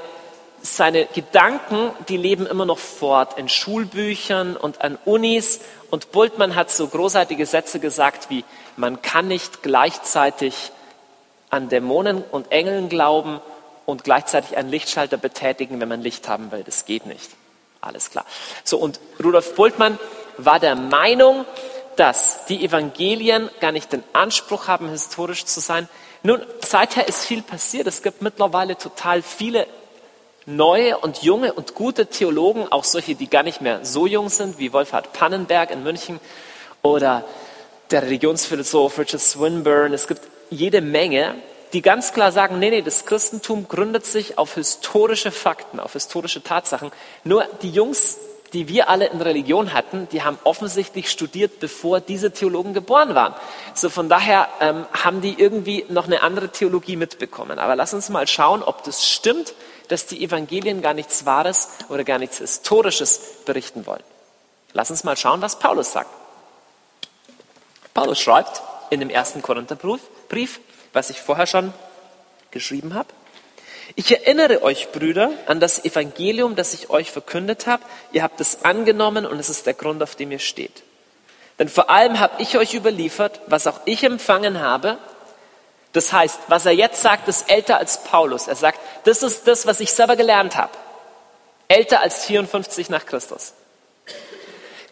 [0.61, 6.71] seine Gedanken, die leben immer noch fort in Schulbüchern und an Unis und Bultmann hat
[6.71, 8.45] so großartige Sätze gesagt wie,
[8.77, 10.71] man kann nicht gleichzeitig
[11.49, 13.41] an Dämonen und Engeln glauben
[13.85, 16.63] und gleichzeitig einen Lichtschalter betätigen, wenn man Licht haben will.
[16.63, 17.29] Das geht nicht.
[17.81, 18.25] Alles klar.
[18.63, 19.99] So, und Rudolf Bultmann
[20.37, 21.45] war der Meinung,
[21.95, 25.89] dass die Evangelien gar nicht den Anspruch haben, historisch zu sein.
[26.23, 27.87] Nun, seither ist viel passiert.
[27.87, 29.67] Es gibt mittlerweile total viele
[30.45, 34.59] neue und junge und gute Theologen, auch solche, die gar nicht mehr so jung sind,
[34.59, 36.19] wie Wolfhard Pannenberg in München
[36.81, 37.23] oder
[37.91, 39.93] der Religionsphilosoph Richard Swinburne.
[39.93, 41.35] Es gibt jede Menge,
[41.73, 46.43] die ganz klar sagen, nee, nee, das Christentum gründet sich auf historische Fakten, auf historische
[46.43, 46.91] Tatsachen.
[47.23, 48.17] Nur die Jungs,
[48.53, 53.33] die wir alle in Religion hatten, die haben offensichtlich studiert, bevor diese Theologen geboren waren.
[53.73, 57.59] So von daher ähm, haben die irgendwie noch eine andere Theologie mitbekommen.
[57.59, 59.53] Aber lass uns mal schauen, ob das stimmt,
[59.87, 64.03] dass die Evangelien gar nichts Wahres oder gar nichts Historisches berichten wollen.
[64.73, 66.09] Lass uns mal schauen, was Paulus sagt.
[67.93, 70.59] Paulus schreibt in dem ersten Korintherbrief,
[70.93, 71.73] was ich vorher schon
[72.51, 73.09] geschrieben habe.
[73.95, 77.83] Ich erinnere euch, Brüder, an das Evangelium, das ich euch verkündet habe.
[78.13, 80.83] Ihr habt es angenommen und es ist der Grund, auf dem ihr steht.
[81.59, 84.97] Denn vor allem habe ich euch überliefert, was auch ich empfangen habe.
[85.93, 88.47] Das heißt, was er jetzt sagt, ist älter als Paulus.
[88.47, 90.71] Er sagt, das ist das, was ich selber gelernt habe.
[91.67, 93.53] Älter als 54 nach Christus.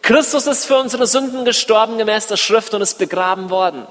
[0.02, 3.86] Christus ist für unsere Sünden gestorben gemäß der Schrift und ist begraben worden.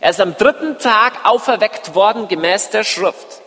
[0.00, 3.42] Er ist am dritten Tag auferweckt worden gemäß der Schrift.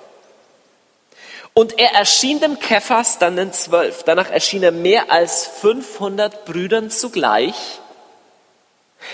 [1.53, 4.03] Und er erschien dem Kephas dann den Zwölf.
[4.03, 7.55] Danach erschien er mehr als 500 Brüdern zugleich.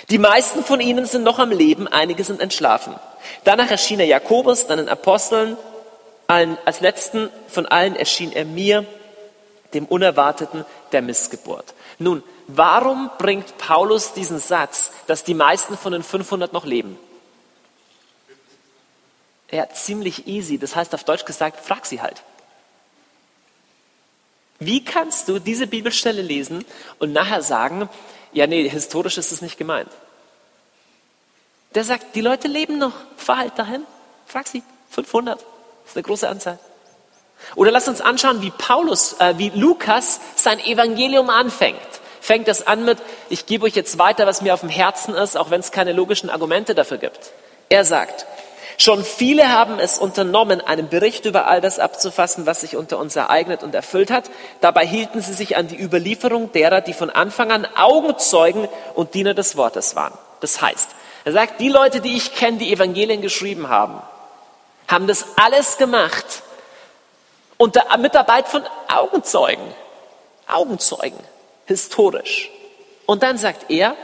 [0.09, 2.95] Die meisten von ihnen sind noch am Leben, einige sind entschlafen.
[3.43, 5.57] Danach erschien er Jakobus, dann den Aposteln.
[6.27, 8.85] Als letzten von allen erschien er mir,
[9.73, 11.73] dem Unerwarteten der Missgeburt.
[11.99, 16.97] Nun, warum bringt Paulus diesen Satz, dass die meisten von den 500 noch leben?
[19.51, 20.57] Ja, ziemlich easy.
[20.57, 22.23] Das heißt auf Deutsch gesagt, frag sie halt.
[24.59, 26.65] Wie kannst du diese Bibelstelle lesen
[26.99, 27.89] und nachher sagen,
[28.31, 29.89] ja, nee, historisch ist es nicht gemeint?
[31.73, 33.83] Der sagt, die Leute leben noch, fahr halt dahin,
[34.25, 34.61] frag sie,
[34.91, 35.45] 500, das
[35.87, 36.59] ist eine große Anzahl.
[37.55, 41.79] Oder lass uns anschauen, wie Paulus, äh, wie Lukas sein Evangelium anfängt.
[42.19, 45.35] Fängt das an mit, ich gebe euch jetzt weiter, was mir auf dem Herzen ist,
[45.35, 47.31] auch wenn es keine logischen Argumente dafür gibt.
[47.69, 48.27] Er sagt,
[48.81, 53.15] Schon viele haben es unternommen, einen Bericht über all das abzufassen, was sich unter uns
[53.15, 54.31] ereignet und erfüllt hat.
[54.59, 59.35] Dabei hielten sie sich an die Überlieferung derer, die von Anfang an Augenzeugen und Diener
[59.35, 60.17] des Wortes waren.
[60.39, 60.89] Das heißt,
[61.25, 64.01] er sagt, die Leute, die ich kenne, die Evangelien geschrieben haben,
[64.87, 66.41] haben das alles gemacht
[67.57, 69.75] unter Mitarbeit von Augenzeugen.
[70.47, 71.19] Augenzeugen,
[71.67, 72.49] historisch.
[73.05, 73.95] Und dann sagt er,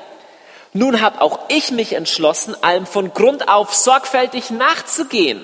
[0.74, 5.42] nun habe auch ich mich entschlossen, allem von Grund auf sorgfältig nachzugehen,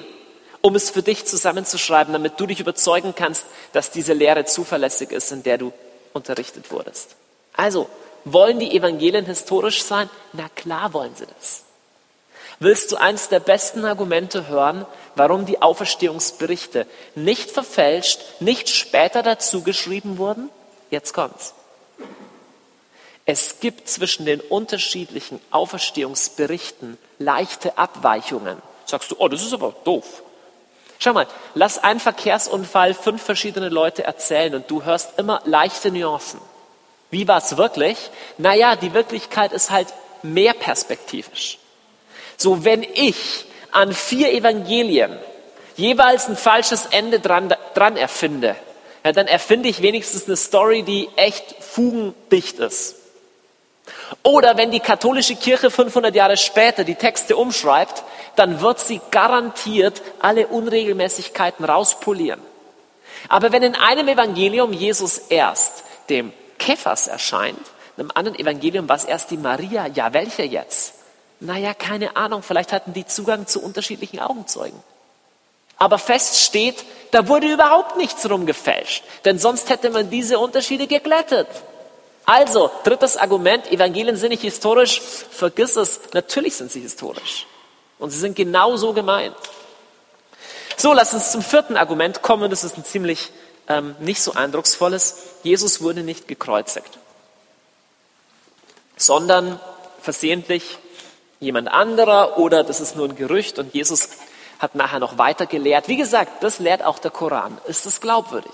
[0.62, 5.32] um es für dich zusammenzuschreiben, damit du dich überzeugen kannst, dass diese Lehre zuverlässig ist,
[5.32, 5.74] in der du
[6.14, 7.16] unterrichtet wurdest.
[7.54, 7.90] Also,
[8.26, 10.10] wollen die Evangelien historisch sein?
[10.32, 11.64] Na klar wollen sie das.
[12.60, 19.64] Willst du eins der besten Argumente hören, warum die Auferstehungsberichte nicht verfälscht, nicht später dazu
[19.64, 20.50] geschrieben wurden?
[20.90, 21.54] Jetzt kommt's.
[23.26, 28.62] Es gibt zwischen den unterschiedlichen Auferstehungsberichten leichte Abweichungen.
[28.86, 30.24] Sagst du, oh, das ist aber doof.
[31.00, 36.40] Schau mal, lass einen Verkehrsunfall fünf verschiedene Leute erzählen und du hörst immer leichte Nuancen.
[37.12, 37.98] Wie war es wirklich?
[38.38, 39.88] Naja, die Wirklichkeit ist halt
[40.22, 41.60] mehr perspektivisch.
[42.38, 45.18] So, wenn ich an vier Evangelien
[45.76, 48.56] jeweils ein falsches Ende dran, dran erfinde,
[49.04, 52.96] ja, dann erfinde ich wenigstens eine Story, die echt fugendicht ist.
[54.22, 58.04] Oder wenn die katholische Kirche 500 Jahre später die Texte umschreibt,
[58.36, 62.40] dann wird sie garantiert alle Unregelmäßigkeiten rauspolieren.
[63.30, 67.60] Aber wenn in einem Evangelium Jesus erst dem Kephas erscheint,
[67.96, 70.96] in einem anderen Evangelium war es erst die Maria, ja, welche jetzt?
[71.40, 74.82] Naja, keine Ahnung, vielleicht hatten die Zugang zu unterschiedlichen Augenzeugen.
[75.78, 81.48] Aber fest steht, da wurde überhaupt nichts rumgefälscht, denn sonst hätte man diese Unterschiede geglättet.
[82.26, 87.48] Also, drittes Argument, Evangelien sind nicht historisch, vergiss es, natürlich sind sie historisch.
[88.00, 89.36] Und sie sind genau so gemeint.
[90.78, 93.32] So, lass uns zum vierten Argument kommen, das ist ein ziemlich
[93.68, 96.98] ähm, nicht so eindrucksvoll ist, Jesus wurde nicht gekreuzigt,
[98.98, 99.60] sondern
[100.02, 100.78] versehentlich
[101.40, 104.10] jemand anderer oder das ist nur ein Gerücht und Jesus
[104.60, 105.88] hat nachher noch weiter gelehrt.
[105.88, 107.58] Wie gesagt, das lehrt auch der Koran.
[107.68, 108.52] Ist es glaubwürdig?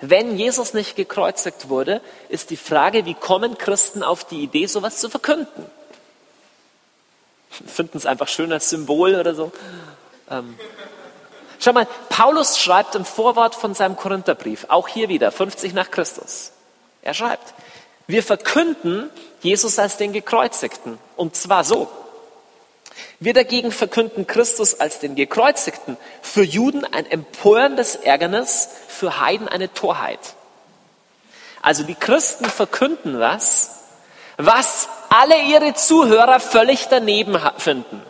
[0.00, 4.98] Wenn Jesus nicht gekreuzigt wurde, ist die Frage, wie kommen Christen auf die Idee, sowas
[4.98, 5.66] zu verkünden?
[7.66, 9.50] Finden es einfach schön als Symbol oder so.
[10.30, 10.58] Ähm.
[11.60, 16.52] Schau mal, Paulus schreibt im Vorwort von seinem Korintherbrief, auch hier wieder, 50 nach Christus.
[17.02, 17.54] Er schreibt,
[18.06, 20.98] wir verkünden Jesus als den Gekreuzigten.
[21.16, 21.88] Und zwar so.
[23.20, 25.96] Wir dagegen verkünden Christus als den Gekreuzigten.
[26.22, 30.20] Für Juden ein emporendes Ärgernis, für Heiden eine Torheit.
[31.62, 33.80] Also die Christen verkünden was,
[34.36, 38.00] was alle ihre Zuhörer völlig daneben finden.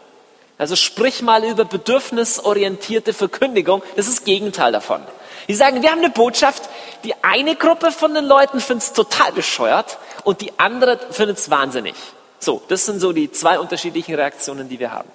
[0.59, 3.83] Also sprich mal über bedürfnisorientierte Verkündigung.
[3.96, 5.01] Das ist das Gegenteil davon.
[5.46, 6.68] Die sagen, wir haben eine Botschaft,
[7.05, 11.48] die eine Gruppe von den Leuten findet es total bescheuert und die andere findet es
[11.48, 11.94] wahnsinnig.
[12.40, 15.09] So, das sind so die zwei unterschiedlichen Reaktionen, die wir haben.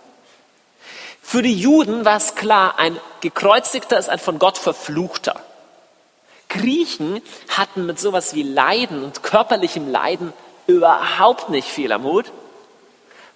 [1.22, 5.42] Für die Juden war es klar, ein gekreuzigter ist ein von Gott verfluchter.
[6.50, 10.34] Griechen hatten mit sowas wie Leiden und körperlichem Leiden
[10.68, 12.32] überhaupt nicht viel am Hut.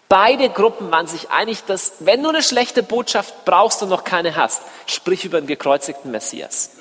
[0.09, 4.35] Beide Gruppen waren sich einig, dass wenn du eine schlechte Botschaft brauchst und noch keine
[4.35, 6.71] hast, sprich über einen gekreuzigten Messias.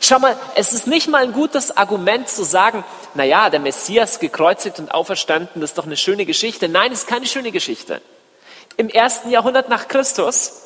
[0.00, 4.18] Schau mal, es ist nicht mal ein gutes Argument zu sagen, na ja, der Messias
[4.18, 6.68] gekreuzigt und auferstanden, das ist doch eine schöne Geschichte.
[6.68, 8.02] Nein, es ist keine schöne Geschichte.
[8.76, 10.62] Im ersten Jahrhundert nach Christus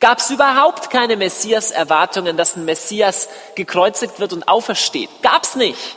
[0.00, 5.08] gab es überhaupt keine Messias-Erwartungen, dass ein Messias gekreuzigt wird und aufersteht.
[5.22, 5.96] Gab es nicht.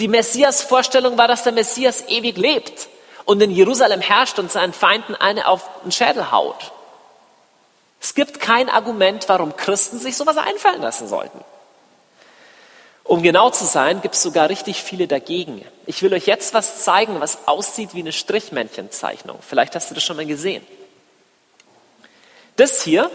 [0.00, 2.88] Die Messias-Vorstellung war, dass der Messias ewig lebt
[3.24, 6.72] und in Jerusalem herrscht und seinen Feinden eine auf den Schädel haut.
[8.00, 11.40] Es gibt kein Argument, warum Christen sich sowas einfallen lassen sollten.
[13.04, 15.64] Um genau zu sein, gibt es sogar richtig viele dagegen.
[15.86, 19.38] Ich will euch jetzt was zeigen, was aussieht wie eine Strichmännchenzeichnung.
[19.46, 20.66] Vielleicht hast du das schon mal gesehen.
[22.56, 23.10] Das hier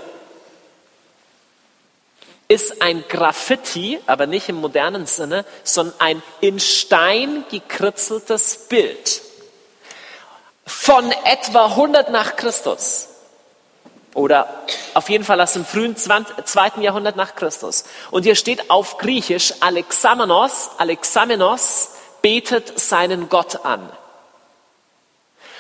[2.48, 9.22] ist ein Graffiti, aber nicht im modernen Sinne, sondern ein in Stein gekritzeltes Bild
[10.66, 13.08] von etwa 100 nach Christus.
[14.14, 17.86] Oder auf jeden Fall aus dem frühen zweiten Jahrhundert nach Christus.
[18.12, 23.90] Und hier steht auf Griechisch, Alexamenos, Alexamenos betet seinen Gott an.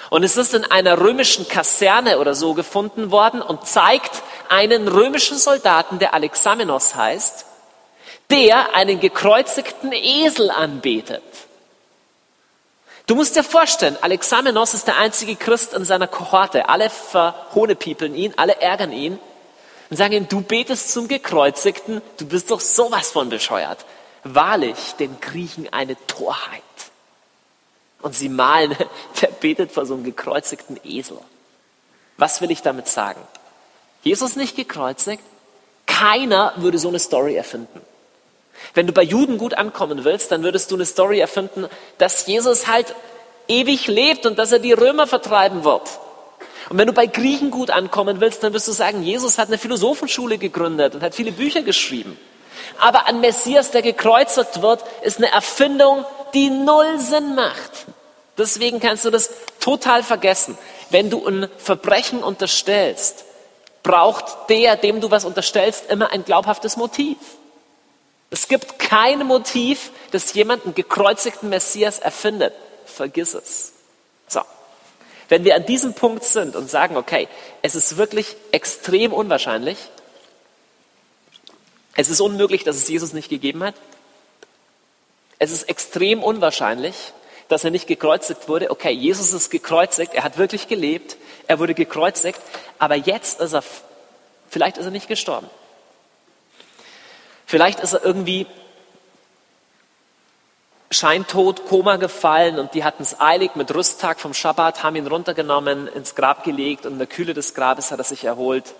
[0.09, 5.37] Und es ist in einer römischen Kaserne oder so gefunden worden und zeigt einen römischen
[5.37, 7.45] Soldaten, der Alexamenos heißt,
[8.29, 11.23] der einen gekreuzigten Esel anbetet.
[13.11, 16.69] Du musst dir vorstellen, Alexamenos ist der einzige Christ in seiner Kohorte.
[16.69, 19.19] Alle verhohnepiepeln ihn, alle ärgern ihn
[19.89, 23.85] und sagen ihm, du betest zum Gekreuzigten, du bist doch sowas von bescheuert.
[24.23, 26.61] Wahrlich, den Griechen eine Torheit.
[28.01, 28.77] Und sie malen,
[29.21, 31.17] der betet vor so einem gekreuzigten Esel.
[32.15, 33.19] Was will ich damit sagen?
[34.03, 35.23] Jesus nicht gekreuzigt?
[35.85, 37.81] Keiner würde so eine Story erfinden.
[38.73, 42.67] Wenn du bei Juden gut ankommen willst, dann würdest du eine Story erfinden, dass Jesus
[42.67, 42.95] halt
[43.47, 45.99] ewig lebt und dass er die Römer vertreiben wird.
[46.69, 49.57] Und wenn du bei Griechen gut ankommen willst, dann wirst du sagen, Jesus hat eine
[49.57, 52.17] Philosophenschule gegründet und hat viele Bücher geschrieben.
[52.79, 57.85] Aber ein Messias, der gekreuzigt wird, ist eine Erfindung, die null Sinn macht.
[58.37, 60.57] Deswegen kannst du das total vergessen.
[60.89, 63.25] Wenn du ein Verbrechen unterstellst,
[63.83, 67.17] braucht der, dem du was unterstellst, immer ein glaubhaftes Motiv.
[68.31, 72.53] Es gibt kein Motiv, das jemanden gekreuzigten Messias erfindet.
[72.85, 73.73] Vergiss es.
[74.27, 74.41] So.
[75.27, 77.27] Wenn wir an diesem Punkt sind und sagen, okay,
[77.61, 79.77] es ist wirklich extrem unwahrscheinlich,
[81.95, 83.75] es ist unmöglich, dass es Jesus nicht gegeben hat,
[85.37, 86.95] es ist extrem unwahrscheinlich,
[87.49, 88.71] dass er nicht gekreuzigt wurde.
[88.71, 91.17] Okay, Jesus ist gekreuzigt, er hat wirklich gelebt,
[91.47, 92.39] er wurde gekreuzigt,
[92.79, 93.63] aber jetzt ist er,
[94.49, 95.49] vielleicht ist er nicht gestorben.
[97.51, 98.47] Vielleicht ist er irgendwie
[100.89, 105.87] scheintot, Koma gefallen und die hatten es eilig mit Rüsttag vom Schabbat, haben ihn runtergenommen,
[105.87, 108.73] ins Grab gelegt und in der Kühle des Grabes hat er sich erholt.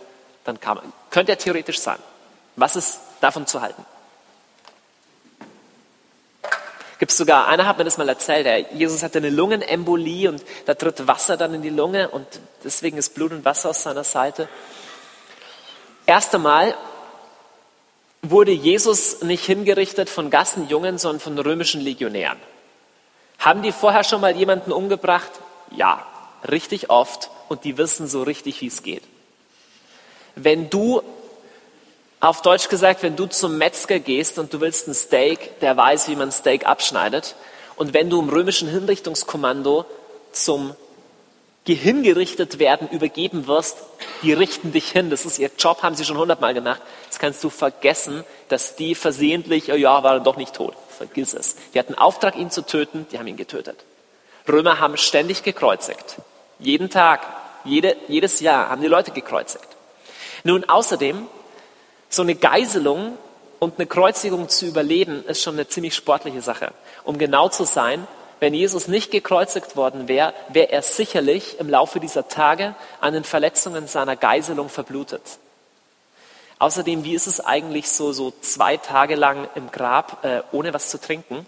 [0.46, 0.84] Dann kam er.
[1.10, 1.98] Könnte er theoretisch sein.
[2.56, 3.86] Was ist davon zu halten?
[6.98, 10.42] Gibt es sogar, einer hat mir das mal erzählt, der, Jesus hatte eine Lungenembolie und
[10.66, 12.26] da tritt Wasser dann in die Lunge und
[12.64, 14.48] deswegen ist Blut und Wasser aus seiner Seite.
[16.06, 16.74] Erst einmal
[18.22, 22.38] wurde Jesus nicht hingerichtet von Gassenjungen, sondern von römischen Legionären.
[23.40, 25.32] Haben die vorher schon mal jemanden umgebracht?
[25.72, 26.06] Ja,
[26.50, 29.04] richtig oft und die wissen so richtig, wie es geht.
[30.36, 31.02] Wenn du
[32.24, 36.08] Auf Deutsch gesagt, wenn du zum Metzger gehst und du willst ein Steak, der weiß,
[36.08, 37.34] wie man Steak abschneidet.
[37.78, 39.86] Und wenn du im römischen Hinrichtungskommando
[40.32, 40.76] zum
[41.68, 43.78] hingerichtet werden übergeben wirst,
[44.24, 45.10] die richten dich hin.
[45.10, 46.82] Das ist ihr Job, haben sie schon hundertmal gemacht.
[47.08, 50.76] Das kannst du vergessen, dass die versehentlich, oh ja, war doch nicht tot.
[50.90, 51.56] Vergiss es.
[51.74, 53.84] Die hatten Auftrag, ihn zu töten, die haben ihn getötet.
[54.48, 56.18] Römer haben ständig gekreuzigt.
[56.58, 57.22] Jeden Tag,
[57.64, 59.68] jede, jedes Jahr haben die Leute gekreuzigt.
[60.44, 61.28] Nun, außerdem,
[62.10, 63.18] so eine Geiselung
[63.60, 66.74] und eine Kreuzigung zu überleben, ist schon eine ziemlich sportliche Sache.
[67.04, 68.08] Um genau zu sein,
[68.42, 73.24] wenn Jesus nicht gekreuzigt worden wäre, wäre er sicherlich im Laufe dieser Tage an den
[73.24, 75.22] Verletzungen seiner Geiselung verblutet.
[76.58, 80.90] Außerdem, wie ist es eigentlich so, so zwei Tage lang im Grab äh, ohne was
[80.90, 81.46] zu trinken,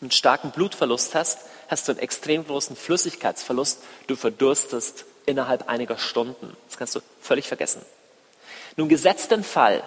[0.00, 1.38] einen starken Blutverlust hast,
[1.68, 6.56] hast du einen extrem großen Flüssigkeitsverlust, du verdurstest innerhalb einiger Stunden.
[6.68, 7.82] Das kannst du völlig vergessen.
[8.76, 9.84] Nun gesetzt den Fall,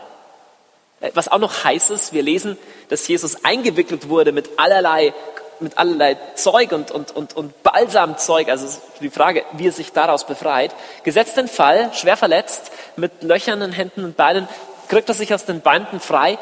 [1.02, 5.14] äh, was auch noch heiß ist, wir lesen, dass Jesus eingewickelt wurde mit allerlei
[5.60, 8.68] mit allerlei Zeug und, und, und, und Balsamzeug, also
[9.02, 10.72] die Frage, wie er sich daraus befreit.
[11.04, 14.48] Gesetzt den Fall, schwer verletzt, mit Löchern in Händen und Beinen,
[14.88, 16.38] kriegt er sich aus den Banden frei,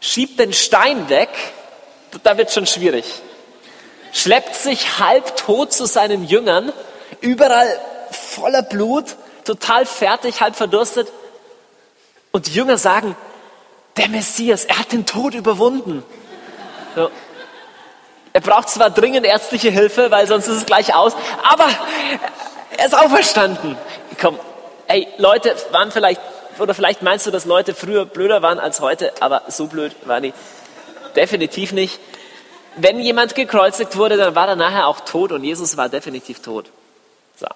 [0.00, 1.30] schiebt den Stein weg,
[2.22, 3.04] da wird schon schwierig.
[4.12, 6.72] Schleppt sich halbtot zu seinen Jüngern,
[7.20, 7.68] überall
[8.10, 11.08] voller Blut, total fertig, halb verdurstet.
[12.32, 13.16] Und die Jünger sagen,
[13.96, 16.02] der Messias, er hat den Tod überwunden.
[16.94, 17.10] So.
[18.32, 21.68] Er braucht zwar dringend ärztliche Hilfe, weil sonst ist es gleich aus, aber
[22.76, 23.76] er ist auferstanden.
[24.20, 24.38] Komm,
[24.86, 26.20] ey, Leute waren vielleicht,
[26.58, 30.22] oder vielleicht meinst du, dass Leute früher blöder waren als heute, aber so blöd waren
[30.22, 30.34] die
[31.16, 31.98] definitiv nicht.
[32.76, 36.70] Wenn jemand gekreuzigt wurde, dann war er nachher auch tot und Jesus war definitiv tot.
[37.36, 37.46] So,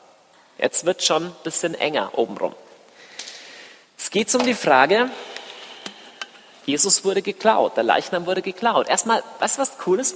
[0.58, 2.54] jetzt wird schon ein bisschen enger obenrum.
[3.96, 5.10] Es geht um die Frage,
[6.66, 8.88] Jesus wurde geklaut, der Leichnam wurde geklaut.
[8.88, 10.14] Erstmal, weißt du was Cooles?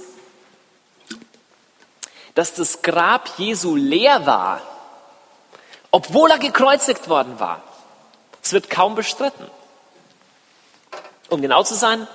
[2.37, 4.61] Dass das Grab Jesu leer war,
[5.89, 7.63] obwohl er gekreuzigt worden war.
[8.43, 9.49] Es wird kaum bestritten.
[11.29, 12.07] Um genau zu sein,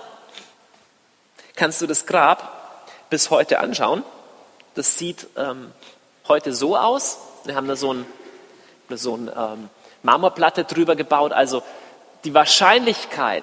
[1.57, 4.05] kannst du das Grab bis heute anschauen.
[4.77, 5.73] Das sieht ähm,
[6.29, 7.19] heute so aus.
[7.43, 8.07] Wir haben da so eine
[8.97, 9.71] so ein, ähm,
[10.05, 11.33] Marmorplatte drüber gebaut.
[11.33, 11.65] Also
[12.23, 13.43] die Wahrscheinlichkeit,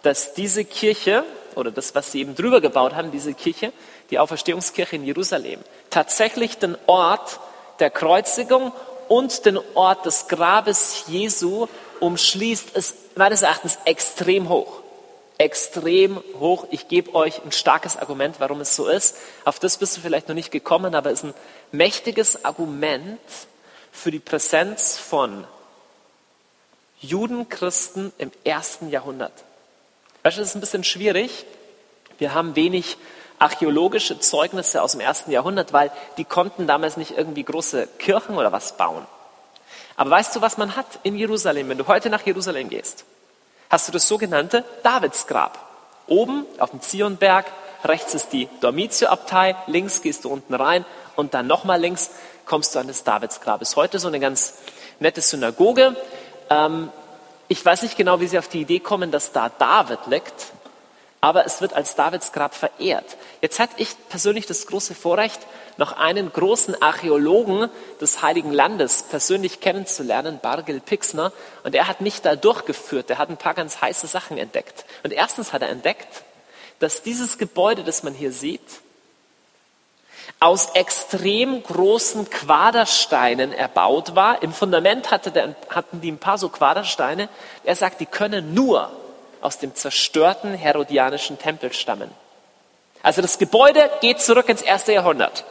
[0.00, 1.22] dass diese Kirche
[1.56, 3.72] oder das, was sie eben drüber gebaut haben, diese Kirche,
[4.10, 7.40] die Auferstehungskirche in Jerusalem, tatsächlich den Ort
[7.80, 8.72] der Kreuzigung
[9.08, 11.66] und den Ort des Grabes Jesu
[12.00, 14.80] umschließt, ist meines Erachtens extrem hoch.
[15.36, 16.66] Extrem hoch.
[16.70, 19.16] Ich gebe euch ein starkes Argument, warum es so ist.
[19.44, 21.34] Auf das bist du vielleicht noch nicht gekommen, aber es ist ein
[21.72, 23.18] mächtiges Argument
[23.90, 25.44] für die Präsenz von
[27.00, 29.32] Judenchristen im ersten Jahrhundert.
[30.24, 31.44] Weißt du, das ist ein bisschen schwierig.
[32.16, 32.96] Wir haben wenig
[33.38, 38.50] archäologische Zeugnisse aus dem ersten Jahrhundert, weil die konnten damals nicht irgendwie große Kirchen oder
[38.50, 39.06] was bauen.
[39.96, 41.68] Aber weißt du, was man hat in Jerusalem?
[41.68, 43.04] Wenn du heute nach Jerusalem gehst,
[43.68, 45.58] hast du das sogenannte Davidsgrab.
[46.06, 47.44] Oben auf dem Zionberg,
[47.84, 52.08] rechts ist die Dormitio-Abtei, links gehst du unten rein und dann nochmal links
[52.46, 53.60] kommst du an das Davidsgrab.
[53.60, 54.54] Ist heute so eine ganz
[55.00, 55.94] nette Synagoge.
[56.48, 56.88] Ähm,
[57.48, 60.52] ich weiß nicht genau, wie sie auf die Idee kommen, dass da David liegt
[61.24, 63.16] aber es wird als Davids Grab verehrt.
[63.40, 65.40] Jetzt hatte ich persönlich das große Vorrecht,
[65.78, 71.32] noch einen großen Archäologen des Heiligen Landes persönlich kennenzulernen, Bargel Pixner,
[71.62, 73.08] und er hat mich da durchgeführt.
[73.08, 74.84] Er hat ein paar ganz heiße Sachen entdeckt.
[75.02, 76.24] Und erstens hat er entdeckt,
[76.78, 78.60] dass dieses Gebäude, das man hier sieht,
[80.40, 84.42] aus extrem großen Quadersteinen erbaut war.
[84.42, 87.28] Im Fundament hatte der, hatten die ein paar so Quadersteine.
[87.64, 88.90] Er sagt, die können nur
[89.40, 92.10] aus dem zerstörten herodianischen Tempel stammen.
[93.02, 95.44] Also das Gebäude geht zurück ins erste Jahrhundert.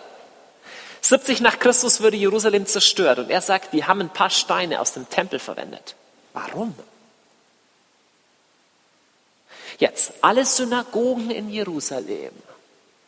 [1.01, 4.93] 70 nach Christus wurde Jerusalem zerstört und er sagt, die haben ein paar Steine aus
[4.93, 5.95] dem Tempel verwendet.
[6.33, 6.73] Warum?
[9.77, 12.33] Jetzt, alle Synagogen in Jerusalem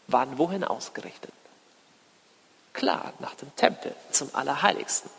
[0.08, 1.32] waren wohin ausgerichtet?
[2.76, 5.10] Klar, nach dem Tempel, zum Allerheiligsten.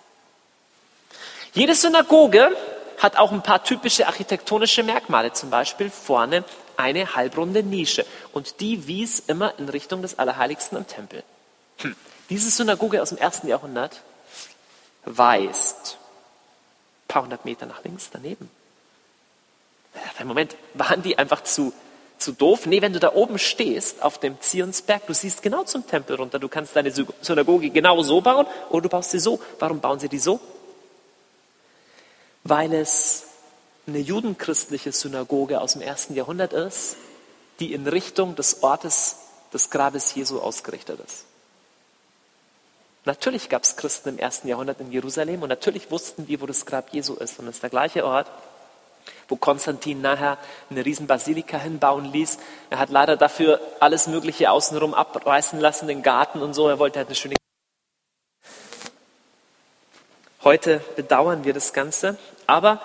[1.55, 2.55] Jede Synagoge
[2.99, 6.45] hat auch ein paar typische architektonische Merkmale, zum Beispiel vorne
[6.77, 11.25] eine halbrunde Nische und die wies immer in Richtung des Allerheiligsten am Tempel.
[11.79, 11.97] Hm.
[12.29, 14.03] Diese Synagoge aus dem ersten Jahrhundert
[15.07, 18.51] weist ein paar hundert Meter nach links daneben.
[19.95, 21.73] Ja, Moment, waren die einfach zu,
[22.19, 22.67] zu doof?
[22.67, 26.39] Nee, wenn du da oben stehst auf dem Zionsberg, du siehst genau zum Tempel runter,
[26.39, 29.41] du kannst deine Synagoge genau so bauen oder du baust sie so.
[29.59, 30.41] Warum bauen sie die so?
[32.49, 33.25] weil es
[33.87, 36.97] eine judenchristliche Synagoge aus dem ersten Jahrhundert ist,
[37.61, 39.17] die in Richtung des Ortes
[39.53, 41.25] des Grabes Jesu ausgerichtet ist.
[43.05, 46.67] Natürlich gab es Christen im ersten Jahrhundert in Jerusalem und natürlich wussten die, wo das
[46.67, 47.39] Grab Jesu ist.
[47.39, 48.29] Und es ist der gleiche Ort,
[49.29, 50.39] wo Konstantin nachher
[50.71, 52.39] eine Riesenbasilika hinbauen ließ.
[52.71, 56.69] Er hat leider dafür alles Mögliche außenrum abreißen lassen, den Garten und so.
[56.69, 57.37] Er wollte halt eine schöne.
[60.45, 62.81] Heute bedauern wir das Ganze, aber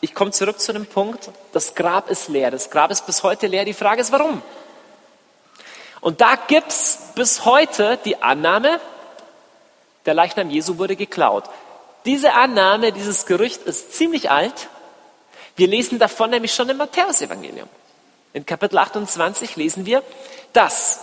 [0.00, 2.50] ich komme zurück zu dem Punkt, das Grab ist leer.
[2.50, 3.64] Das Grab ist bis heute leer.
[3.64, 4.42] Die Frage ist, warum?
[6.00, 8.80] Und da gibt es bis heute die Annahme,
[10.04, 11.44] der Leichnam Jesu wurde geklaut.
[12.04, 14.68] Diese Annahme, dieses Gerücht ist ziemlich alt.
[15.56, 17.68] Wir lesen davon nämlich schon im Matthäusevangelium.
[18.32, 20.02] In Kapitel 28 lesen wir,
[20.52, 21.00] dass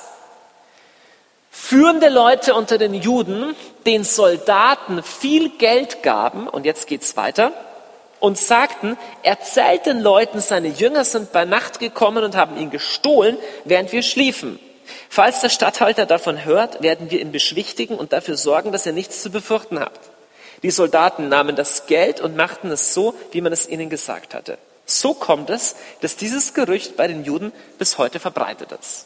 [1.49, 7.53] führende Leute unter den Juden den Soldaten viel Geld gaben, und jetzt geht's weiter,
[8.19, 13.37] und sagten, erzählt den Leuten, seine Jünger sind bei Nacht gekommen und haben ihn gestohlen,
[13.63, 14.59] während wir schliefen.
[15.09, 19.21] Falls der Statthalter davon hört, werden wir ihn beschwichtigen und dafür sorgen, dass er nichts
[19.21, 20.10] zu befürchten hat.
[20.63, 24.57] Die Soldaten nahmen das Geld und machten es so, wie man es ihnen gesagt hatte.
[24.85, 29.05] So kommt es, dass dieses Gerücht bei den Juden bis heute verbreitet ist.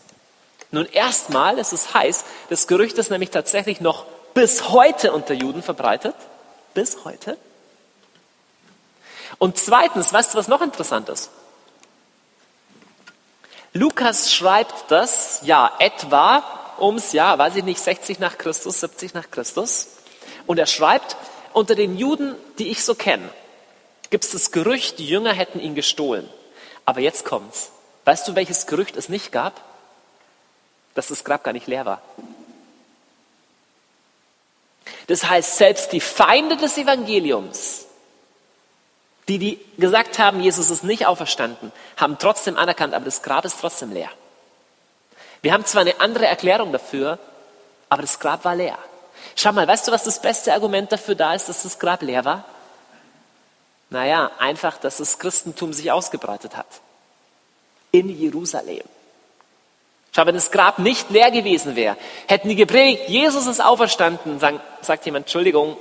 [0.72, 5.64] Nun erstmal ist es heiß, das Gerücht ist nämlich tatsächlich noch bis heute unter Juden
[5.64, 6.16] verbreitet.
[6.74, 7.38] Bis heute.
[9.38, 11.30] Und zweitens, weißt du, was noch interessant ist?
[13.74, 16.44] Lukas schreibt das, ja, etwa
[16.80, 19.88] ums Jahr, weiß ich nicht, 60 nach Christus, 70 nach Christus.
[20.46, 21.16] Und er schreibt,
[21.56, 23.30] unter den Juden, die ich so kenne,
[24.10, 26.30] gibt es das Gerücht, die Jünger hätten ihn gestohlen.
[26.86, 27.72] Aber jetzt kommt's.
[28.06, 29.62] Weißt du, welches Gerücht es nicht gab?
[30.94, 32.02] Dass das Grab gar nicht leer war.
[35.08, 37.86] Das heißt, selbst die Feinde des Evangeliums
[39.28, 43.60] die, die gesagt haben, Jesus ist nicht auferstanden, haben trotzdem anerkannt, aber das Grab ist
[43.60, 44.10] trotzdem leer.
[45.42, 47.18] Wir haben zwar eine andere Erklärung dafür,
[47.90, 48.78] aber das Grab war leer.
[49.36, 52.26] Schau mal, weißt du, was das beste Argument dafür da ist, dass das Grab leer
[52.26, 52.46] war?
[53.90, 56.68] Naja, einfach, dass das Christentum sich ausgebreitet hat.
[57.92, 58.84] In Jerusalem.
[60.12, 61.98] Schau, wenn das Grab nicht leer gewesen wäre,
[62.28, 65.78] hätten die gepredigt, Jesus ist auferstanden, sagen, sagt jemand, Entschuldigung,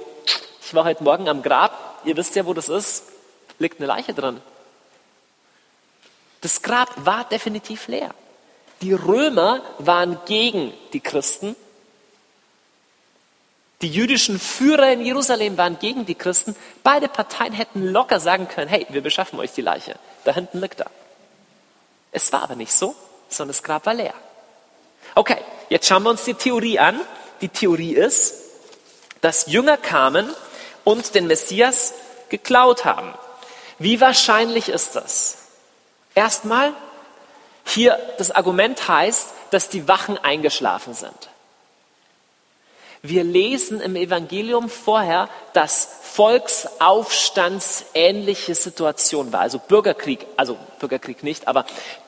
[0.61, 3.05] ich war heute Morgen am Grab, ihr wisst ja, wo das ist
[3.59, 4.41] liegt eine Leiche dran.
[6.41, 8.11] Das Grab war definitiv leer.
[8.82, 11.57] Die Römer waren gegen die Christen.
[13.83, 16.57] Die jüdischen Führer in Jerusalem waren gegen die Christen.
[16.83, 19.97] Beide Parteien hätten locker sagen können, hey, wir beschaffen euch die Leiche.
[20.25, 20.91] Da hinten liegt er.
[22.12, 22.95] Es war aber nicht so,
[23.29, 24.14] sondern das Grab war leer.
[25.14, 27.01] Okay, jetzt schauen wir uns die Theorie an.
[27.41, 28.35] Die Theorie ist,
[29.20, 30.31] dass Jünger kamen
[30.85, 31.95] und den Messias
[32.29, 33.12] geklaut haben.
[33.79, 35.39] Wie wahrscheinlich ist das?
[36.14, 36.72] Erstmal,
[37.66, 41.31] hier das Argument heißt, dass die Wachen eingeschlafen sind.
[43.07, 51.67] Wir lesen im Evangelium vorher, dass Volksaufstandsähnliche Situation war, also Bürgerkrieg, also Bürgerkrieg nicht, aber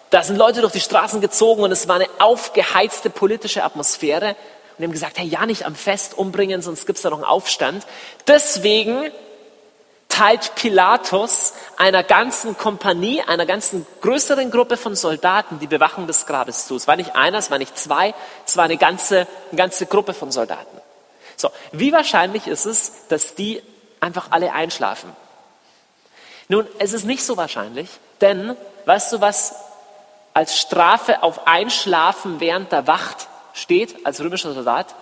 [0.09, 4.37] da sind Leute durch die Straßen gezogen und es war eine aufgeheizte politische Atmosphäre
[4.79, 7.27] und haben gesagt, hey, ja nicht am Fest umbringen, sonst gibt es da noch einen
[7.27, 7.87] Aufstand.
[8.27, 9.13] Deswegen
[10.09, 16.67] teilt Pilatus einer ganzen Kompanie, einer ganzen größeren Gruppe von Soldaten die Bewachung des Grabes
[16.67, 16.75] zu.
[16.75, 18.15] Es war nicht einer, es war nicht zwei,
[18.47, 20.76] es war eine ganze, eine ganze Gruppe von Soldaten.
[21.37, 23.63] So, wie wahrscheinlich ist es, dass die
[24.01, 25.15] einfach alle einschlafen?
[26.49, 27.89] Nun, es ist nicht so wahrscheinlich,
[28.21, 29.57] denn weißt du, was
[30.33, 34.95] als Strafe auf Einschlafen während der Wacht steht als römischer Soldat?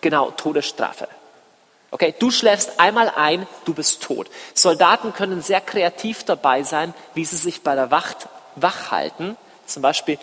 [0.00, 1.08] Genau, Todesstrafe.
[1.90, 4.28] Okay, du schläfst einmal ein, du bist tot.
[4.54, 9.36] Soldaten können sehr kreativ dabei sein, wie sie sich bei der Wacht wach halten.
[9.66, 10.18] Zum Beispiel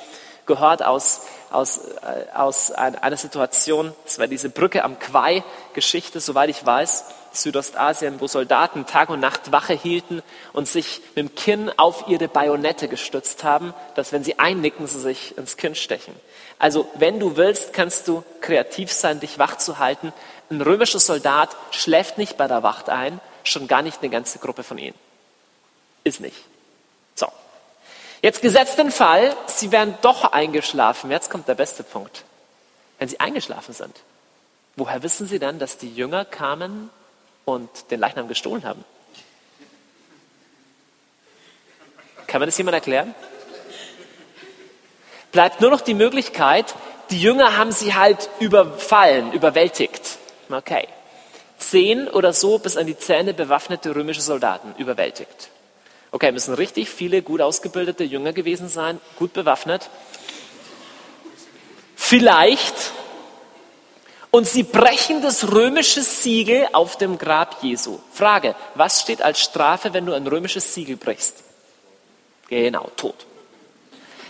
[0.46, 1.22] gehört aus,
[1.52, 8.20] aus, äh, aus einer Situation, das war diese Brücke am Quai-Geschichte, soweit ich weiß, Südostasien,
[8.20, 10.22] wo Soldaten Tag und Nacht Wache hielten
[10.54, 15.00] und sich mit dem Kinn auf ihre Bajonette gestützt haben, dass wenn sie einnicken, sie
[15.00, 16.16] sich ins Kinn stechen.
[16.58, 20.12] Also wenn du willst, kannst du kreativ sein, dich wach zu halten.
[20.50, 24.64] Ein römischer Soldat schläft nicht bei der Wacht ein, schon gar nicht eine ganze Gruppe
[24.64, 24.96] von ihnen.
[26.04, 26.49] Ist nicht.
[28.22, 31.10] Jetzt gesetzt den Fall, sie wären doch eingeschlafen.
[31.10, 32.26] Jetzt kommt der beste Punkt.
[32.98, 33.96] Wenn sie eingeschlafen sind,
[34.76, 36.90] woher wissen sie dann, dass die Jünger kamen
[37.46, 38.84] und den Leichnam gestohlen haben?
[42.28, 43.16] Kann man das jemand erklären?
[45.32, 46.76] Bleibt nur noch die Möglichkeit,
[47.10, 50.18] die Jünger haben sie halt überfallen, überwältigt.
[50.50, 50.88] Okay.
[51.58, 55.50] Zehn oder so bis an die Zähne bewaffnete römische Soldaten überwältigt.
[56.12, 59.90] Okay, müssen richtig viele gut ausgebildete Jünger gewesen sein, gut bewaffnet.
[61.96, 62.92] Vielleicht.
[64.32, 68.00] Und sie brechen das römische Siegel auf dem Grab Jesu.
[68.12, 71.44] Frage, was steht als Strafe, wenn du ein römisches Siegel brichst?
[72.48, 73.26] Genau, Tod.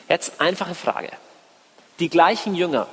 [0.09, 1.11] Jetzt einfache Frage.
[1.99, 2.87] Die gleichen Jünger,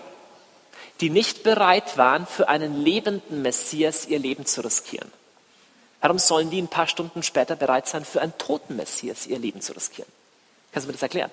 [1.01, 5.11] die nicht bereit waren, für einen lebenden Messias ihr Leben zu riskieren.
[6.07, 9.61] Warum sollen die ein paar Stunden später bereit sein, für einen toten Messias ihr Leben
[9.61, 10.09] zu riskieren?
[10.71, 11.33] Kannst du mir das erklären?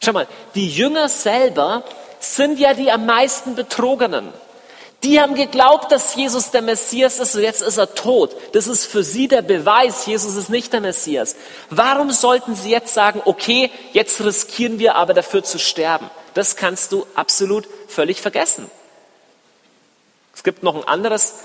[0.00, 1.82] Schau mal, die Jünger selber
[2.20, 4.32] sind ja die am meisten Betrogenen.
[5.02, 8.36] Die haben geglaubt, dass Jesus der Messias ist und jetzt ist er tot.
[8.52, 11.34] Das ist für sie der Beweis, Jesus ist nicht der Messias.
[11.70, 16.08] Warum sollten sie jetzt sagen, okay, jetzt riskieren wir aber dafür zu sterben?
[16.34, 18.70] Das kannst du absolut völlig vergessen.
[20.36, 21.36] Es gibt noch ein anderes,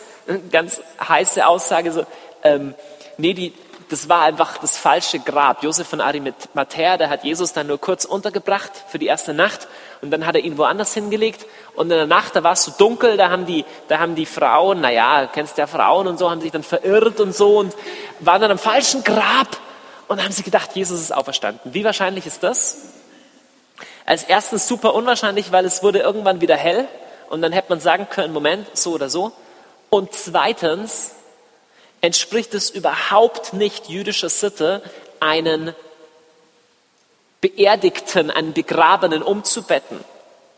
[0.52, 2.06] ganz heiße Aussage, so,
[2.44, 2.76] ähm,
[3.18, 3.54] nee, die,
[3.90, 5.64] das war einfach das falsche Grab.
[5.64, 9.70] Josef von Arimathea, der hat Jesus dann nur kurz untergebracht für die erste Nacht
[10.02, 12.74] und dann hat er ihn woanders hingelegt und in der Nacht, da war es so
[12.78, 16.42] dunkel, da haben die, da haben die Frauen, naja, kennst ja Frauen und so, haben
[16.42, 17.74] sich dann verirrt und so und
[18.20, 19.58] waren dann am falschen Grab
[20.10, 21.74] und haben sie gedacht, Jesus ist auferstanden.
[21.74, 22.78] Wie wahrscheinlich ist das?
[24.06, 26.90] Als erstens super unwahrscheinlich, weil es wurde irgendwann wieder hell
[27.32, 29.32] und dann hätte man sagen können, Moment, so oder so.
[29.90, 31.12] Und zweitens,
[32.02, 34.84] entspricht es überhaupt nicht jüdischer Sitte,
[35.22, 35.74] einen
[37.40, 40.04] Beerdigten, einen Begrabenen umzubetten.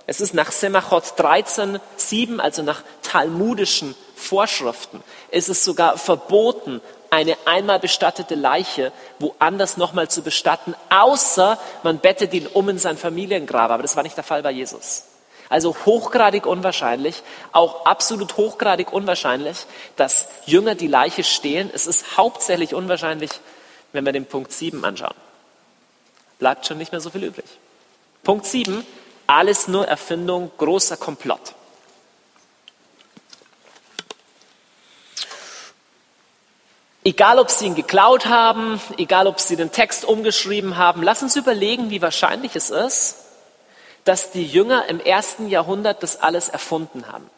[0.08, 7.38] Es ist nach Semachot 13, 7, also nach talmudischen Vorschriften, ist es sogar verboten, eine
[7.46, 13.70] einmal bestattete Leiche woanders nochmal zu bestatten, außer man bettet ihn um in sein Familiengrab.
[13.70, 15.04] Aber das war nicht der Fall bei Jesus.
[15.54, 21.70] Also hochgradig unwahrscheinlich, auch absolut hochgradig unwahrscheinlich, dass Jünger die Leiche stehlen.
[21.72, 23.30] Es ist hauptsächlich unwahrscheinlich,
[23.92, 25.14] wenn wir den Punkt 7 anschauen.
[26.40, 27.46] Bleibt schon nicht mehr so viel übrig.
[28.24, 28.84] Punkt 7,
[29.28, 31.54] alles nur Erfindung, großer Komplott.
[37.04, 41.36] Egal, ob sie ihn geklaut haben, egal, ob sie den Text umgeschrieben haben, lass uns
[41.36, 43.23] überlegen, wie wahrscheinlich es ist,
[44.06, 47.30] dass die Jünger im ersten Jahrhundert das alles erfunden haben.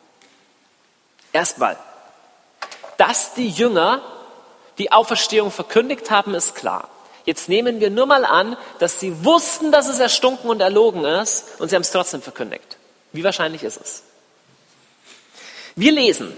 [1.32, 1.78] Erstmal,
[2.98, 4.02] dass die Jünger
[4.78, 6.90] die Auferstehung verkündigt haben, ist klar.
[7.26, 11.60] Jetzt nehmen wir nur mal an, dass sie wussten, dass es erstunken und erlogen ist
[11.60, 12.78] und sie haben es trotzdem verkündigt.
[13.12, 14.04] Wie wahrscheinlich ist es?
[15.76, 16.36] Wir lesen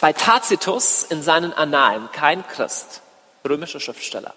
[0.00, 3.00] bei Tacitus in seinen Annalen, kein Christ,
[3.46, 4.34] römischer Schriftsteller,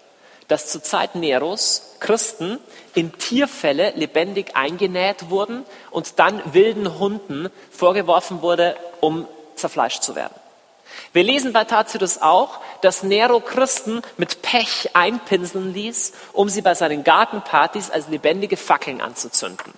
[0.50, 2.58] dass zur Zeit Neros Christen
[2.94, 10.34] in Tierfälle lebendig eingenäht wurden und dann wilden Hunden vorgeworfen wurde, um zerfleischt zu werden.
[11.12, 16.74] Wir lesen bei Tacitus auch, dass Nero Christen mit Pech einpinseln ließ, um sie bei
[16.74, 19.72] seinen Gartenpartys als lebendige Fackeln anzuzünden.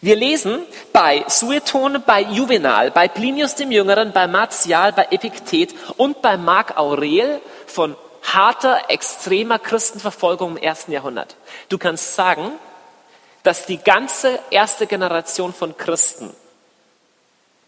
[0.00, 0.62] Wir lesen
[0.92, 6.76] bei Sueton, bei Juvenal, bei Plinius dem Jüngeren, bei Martial, bei Epiktet und bei Marc
[6.76, 11.36] Aurel von harter, extremer Christenverfolgung im ersten Jahrhundert.
[11.68, 12.52] Du kannst sagen,
[13.42, 16.30] dass die ganze erste Generation von Christen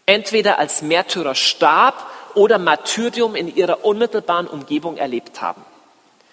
[0.05, 5.63] entweder als Märtyrer starb oder Martyrium in ihrer unmittelbaren Umgebung erlebt haben.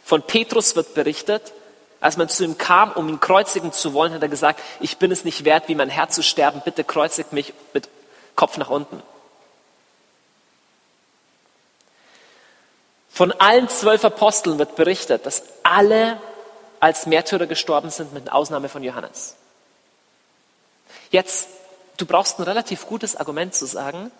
[0.04, 1.52] Von Petrus wird berichtet,
[2.00, 5.12] als man zu ihm kam, um ihn kreuzigen zu wollen, hat er gesagt, ich bin
[5.12, 7.88] es nicht wert, wie mein Herr zu sterben, bitte kreuzigt mich mit
[8.34, 9.02] Kopf nach unten.
[13.10, 16.20] Von allen zwölf Aposteln wird berichtet, dass alle
[16.78, 19.36] als Märtyrer gestorben sind, mit Ausnahme von Johannes.
[21.10, 21.48] Jetzt,
[21.96, 24.10] du brauchst ein relativ gutes Argument zu sagen,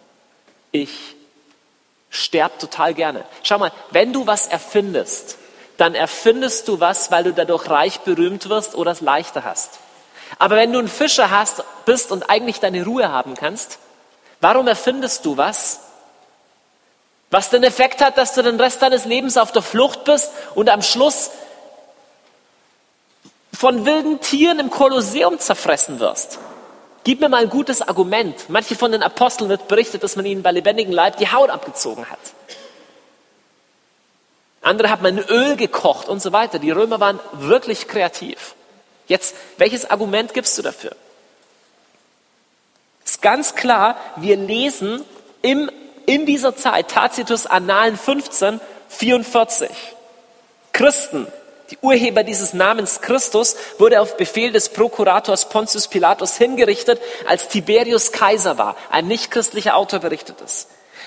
[0.72, 1.16] ich
[2.10, 3.24] sterbe total gerne.
[3.42, 5.38] Schau mal, wenn du was erfindest,
[5.78, 9.78] dann erfindest du was, weil du dadurch reich berühmt wirst oder es leichter hast.
[10.38, 13.78] Aber wenn du ein Fischer hast, bist und eigentlich deine Ruhe haben kannst,
[14.40, 15.80] warum erfindest du was,
[17.30, 20.68] was den Effekt hat, dass du den Rest deines Lebens auf der Flucht bist und
[20.68, 21.30] am Schluss
[23.52, 26.38] von wilden Tieren im Kolosseum zerfressen wirst.
[27.04, 28.36] Gib mir mal ein gutes Argument.
[28.48, 32.10] Manche von den Aposteln wird berichtet, dass man ihnen bei lebendigem Leib die Haut abgezogen
[32.10, 32.18] hat.
[34.62, 36.58] Andere hat man in Öl gekocht und so weiter.
[36.58, 38.54] Die Römer waren wirklich kreativ.
[39.06, 40.94] Jetzt, welches Argument gibst du dafür?
[43.04, 45.04] Ist ganz klar, wir lesen
[45.42, 45.70] im
[46.10, 49.70] in dieser Zeit, Tacitus Annalen 15, 44.
[50.72, 51.28] Christen,
[51.70, 58.10] die Urheber dieses Namens Christus, wurde auf Befehl des Prokurators Pontius Pilatus hingerichtet, als Tiberius
[58.10, 58.74] Kaiser war.
[58.90, 60.66] Ein nichtchristlicher Autor berichtet es.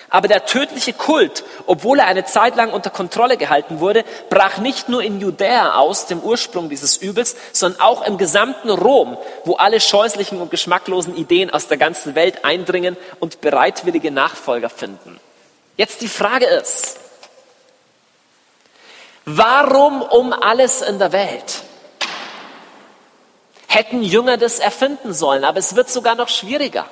[0.10, 4.89] Aber der tödliche Kult, obwohl er eine Zeit lang unter Kontrolle gehalten wurde, brach nicht
[4.89, 9.80] nur in Judäa aus, dem Ursprung dieses Übels, sondern auch im gesamten Rom, wo alle
[9.80, 15.20] scheußlichen und geschmacklosen Ideen aus der ganzen Welt eindringen und bereitwillige Nachfolger finden.
[15.78, 16.97] Jetzt die Frage ist,
[19.26, 21.64] warum um alles in der Welt?
[23.68, 26.86] Hätten Jünger das erfinden sollen, aber es wird sogar noch schwieriger.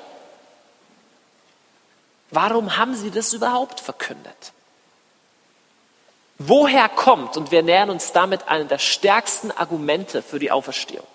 [2.32, 4.54] Warum haben sie das überhaupt verkündet?
[6.38, 11.06] Woher kommt, und wir nähern uns damit einem der stärksten Argumente für die Auferstehung,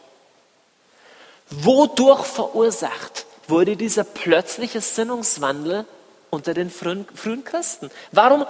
[1.50, 5.84] wodurch verursacht wurde dieser plötzliche Sinnungswandel
[6.30, 7.06] unter den frühen,
[7.44, 7.90] Christen?
[8.12, 8.46] Warum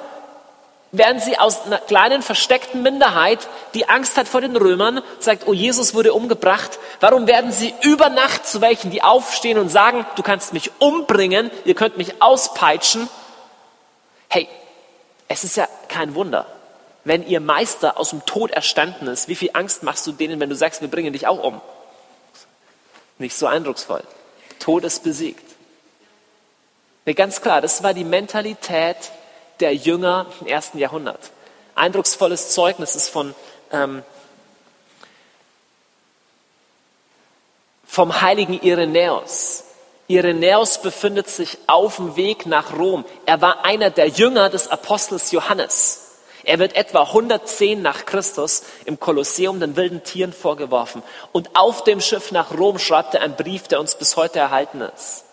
[0.99, 5.53] werden sie aus einer kleinen versteckten Minderheit, die Angst hat vor den Römern, sagt, oh
[5.53, 10.23] Jesus wurde umgebracht, warum werden sie über Nacht zu welchen, die aufstehen und sagen, du
[10.23, 13.09] kannst mich umbringen, ihr könnt mich auspeitschen?
[14.29, 14.49] Hey,
[15.29, 16.47] es ist ja kein Wunder,
[17.05, 20.51] wenn ihr Meister aus dem Tod erstanden ist, wie viel Angst machst du denen, wenn
[20.51, 21.61] du sagst, wir bringen dich auch um?
[23.19, 24.03] Nicht so eindrucksvoll.
[24.59, 25.45] Tod ist besiegt.
[27.15, 28.97] Ganz klar, das war die Mentalität
[29.61, 31.31] der Jünger im ersten Jahrhundert.
[31.75, 33.35] Eindrucksvolles Zeugnis ist von,
[33.73, 34.03] ähm,
[37.87, 39.65] vom heiligen Irenäus.
[40.09, 43.05] Irenäus befindet sich auf dem Weg nach Rom.
[43.27, 46.03] Er war einer der Jünger des Apostels Johannes.
[46.45, 51.03] Er wird etwa 110 nach Christus im Kolosseum den wilden Tieren vorgeworfen.
[51.33, 54.81] Und auf dem Schiff nach Rom schreibt er einen Brief, der uns bis heute erhalten
[54.81, 55.25] ist.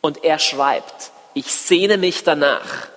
[0.00, 2.88] Und er schreibt, ich sehne mich danach,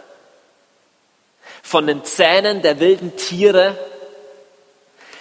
[1.62, 3.78] von den Zähnen der wilden Tiere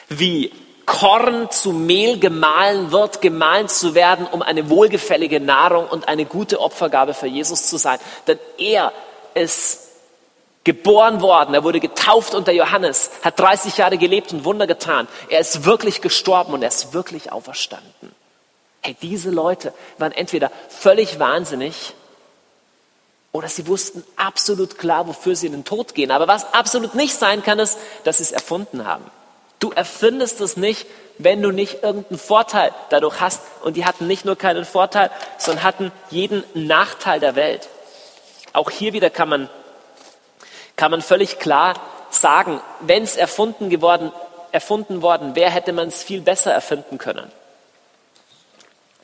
[0.09, 0.53] wie
[0.85, 6.61] Korn zu Mehl gemahlen wird, gemahlen zu werden, um eine wohlgefällige Nahrung und eine gute
[6.61, 7.99] Opfergabe für Jesus zu sein.
[8.27, 8.93] Denn er
[9.35, 9.89] ist
[10.65, 15.09] geboren worden, er wurde getauft unter Johannes, hat 30 Jahre gelebt und Wunder getan.
[15.29, 18.15] Er ist wirklich gestorben und er ist wirklich auferstanden.
[18.83, 21.95] Hey, diese Leute waren entweder völlig wahnsinnig
[23.33, 26.11] oder sie wussten absolut klar, wofür sie in den Tod gehen.
[26.11, 29.05] Aber was absolut nicht sein kann, ist, dass sie es erfunden haben.
[29.59, 30.87] Du erfindest es nicht,
[31.19, 33.41] wenn du nicht irgendeinen Vorteil dadurch hast.
[33.63, 37.69] Und die hatten nicht nur keinen Vorteil, sondern hatten jeden Nachteil der Welt.
[38.53, 39.49] Auch hier wieder kann man,
[40.77, 41.75] kann man völlig klar
[42.11, 44.13] sagen, wenn es erfunden geworden,
[44.51, 47.33] erfunden worden wäre, hätte man es viel besser erfinden können.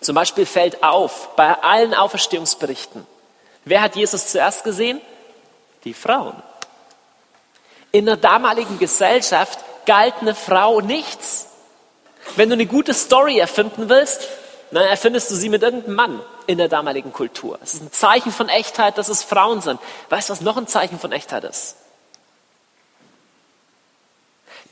[0.01, 3.07] Zum Beispiel fällt auf, bei allen Auferstehungsberichten,
[3.69, 5.01] Wer hat Jesus zuerst gesehen?
[5.85, 6.43] Die Frauen.
[7.93, 11.49] In der damaligen Gesellschaft galt eine Frau nichts.
[12.37, 14.27] Wenn du eine gute Story erfinden willst,
[14.71, 17.59] dann erfindest du sie mit irgendeinem Mann in der damaligen Kultur.
[17.63, 19.81] Es ist ein Zeichen von Echtheit, dass es Frauen sind.
[20.09, 21.77] Weißt du, was noch ein Zeichen von Echtheit ist?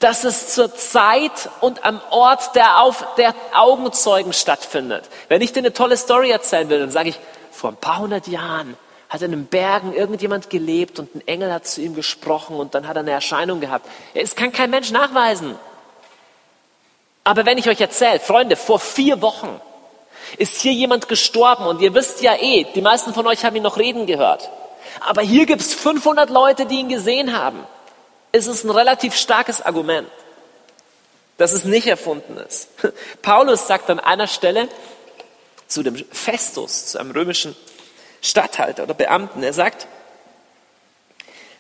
[0.01, 5.05] Dass es zur Zeit und am Ort der, Auf, der Augenzeugen stattfindet.
[5.28, 7.18] Wenn ich dir eine tolle Story erzählen will, dann sage ich,
[7.51, 8.76] vor ein paar hundert Jahren
[9.16, 12.86] hat in den Bergen irgendjemand gelebt und ein Engel hat zu ihm gesprochen und dann
[12.86, 13.88] hat er eine Erscheinung gehabt.
[14.14, 15.56] Es kann kein Mensch nachweisen.
[17.24, 19.60] Aber wenn ich euch erzähle, Freunde, vor vier Wochen
[20.38, 23.62] ist hier jemand gestorben und ihr wisst ja eh, die meisten von euch haben ihn
[23.62, 24.50] noch reden gehört.
[25.00, 27.66] Aber hier gibt es 500 Leute, die ihn gesehen haben.
[28.32, 30.08] Es ist ein relativ starkes Argument,
[31.38, 32.68] dass es nicht erfunden ist.
[33.22, 34.68] Paulus sagt an einer Stelle
[35.66, 37.56] zu dem Festus, zu einem römischen
[38.22, 39.42] Statthalter oder Beamten.
[39.42, 39.86] Er sagt,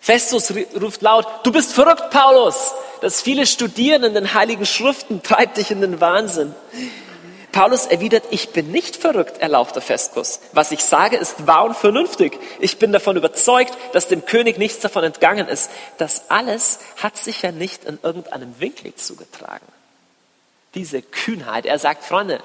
[0.00, 2.74] Festus ruft laut, du bist verrückt, Paulus.
[3.00, 6.54] Das viele Studieren in den heiligen Schriften treibt dich in den Wahnsinn.
[7.56, 10.40] Paulus erwidert, ich bin nicht verrückt, erlaubter Festus.
[10.52, 12.38] Was ich sage, ist wahr und vernünftig.
[12.60, 15.70] Ich bin davon überzeugt, dass dem König nichts davon entgangen ist.
[15.96, 19.66] Das alles hat sich ja nicht in irgendeinem Winkel zugetragen.
[20.74, 21.64] Diese Kühnheit.
[21.64, 22.40] Er sagt, Freunde,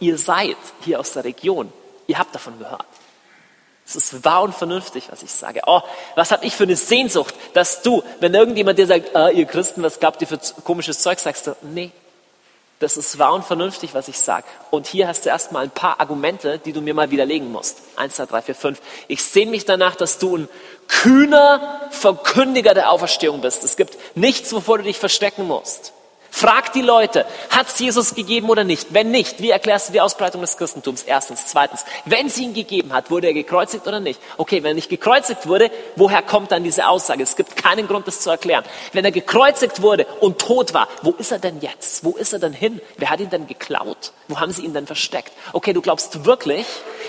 [0.00, 1.72] ihr seid hier aus der Region.
[2.08, 2.86] Ihr habt davon gehört.
[3.86, 5.62] Es ist wahr und vernünftig, was ich sage.
[5.66, 5.80] Oh,
[6.16, 9.82] was habe ich für eine Sehnsucht, dass du, wenn irgendjemand dir sagt, ah, ihr Christen,
[9.82, 11.92] was glaubt ihr für komisches Zeug, sagst du, nee,
[12.80, 14.44] das ist wahr und vernünftig, was ich sage.
[14.70, 17.78] Und hier hast du erstmal ein paar Argumente, die du mir mal widerlegen musst.
[17.94, 18.82] Eins, zwei, drei, vier, fünf.
[19.08, 20.48] Ich sehne mich danach, dass du ein
[20.88, 23.64] kühner Verkündiger der Auferstehung bist.
[23.64, 25.92] Es gibt nichts, wovor du dich verstecken musst.
[26.38, 28.92] Frag die Leute, hat es Jesus gegeben oder nicht?
[28.92, 31.02] Wenn nicht, wie erklärst du die Ausbreitung des Christentums?
[31.02, 31.46] Erstens.
[31.46, 34.20] Zweitens, wenn sie ihn gegeben hat, wurde er gekreuzigt oder nicht?
[34.36, 37.22] Okay, wenn er nicht gekreuzigt wurde, woher kommt dann diese Aussage?
[37.22, 38.64] Es gibt keinen Grund, das zu erklären.
[38.92, 42.04] Wenn er gekreuzigt wurde und tot war, wo ist er denn jetzt?
[42.04, 42.82] Wo ist er denn hin?
[42.98, 44.12] Wer hat ihn denn geklaut?
[44.28, 45.32] Wo haben sie ihn denn versteckt?
[45.54, 46.66] Okay, du glaubst wirklich,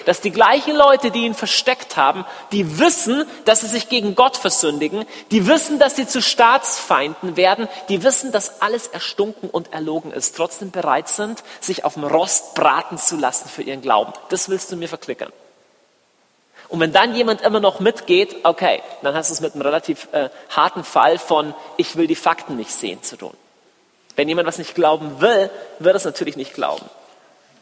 [0.07, 4.37] dass die gleichen Leute, die ihn versteckt haben, die wissen, dass sie sich gegen Gott
[4.37, 10.13] versündigen, die wissen, dass sie zu Staatsfeinden werden, die wissen, dass alles erstunken und erlogen
[10.13, 14.13] ist, trotzdem bereit sind, sich auf dem Rost braten zu lassen für ihren Glauben.
[14.29, 15.33] Das willst du mir verklickern.
[16.69, 20.07] Und wenn dann jemand immer noch mitgeht, okay, dann hast du es mit einem relativ
[20.13, 23.33] äh, harten Fall von ich will die Fakten nicht sehen zu tun.
[24.15, 25.49] Wenn jemand was nicht glauben will,
[25.79, 26.85] wird es natürlich nicht glauben.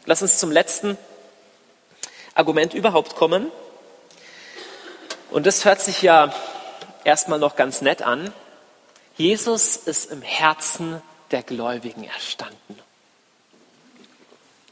[0.04, 0.96] Lass uns zum letzten
[2.36, 3.50] Argument überhaupt kommen.
[5.30, 6.32] Und das hört sich ja
[7.02, 8.32] erstmal noch ganz nett an.
[9.16, 12.78] Jesus ist im Herzen der Gläubigen erstanden.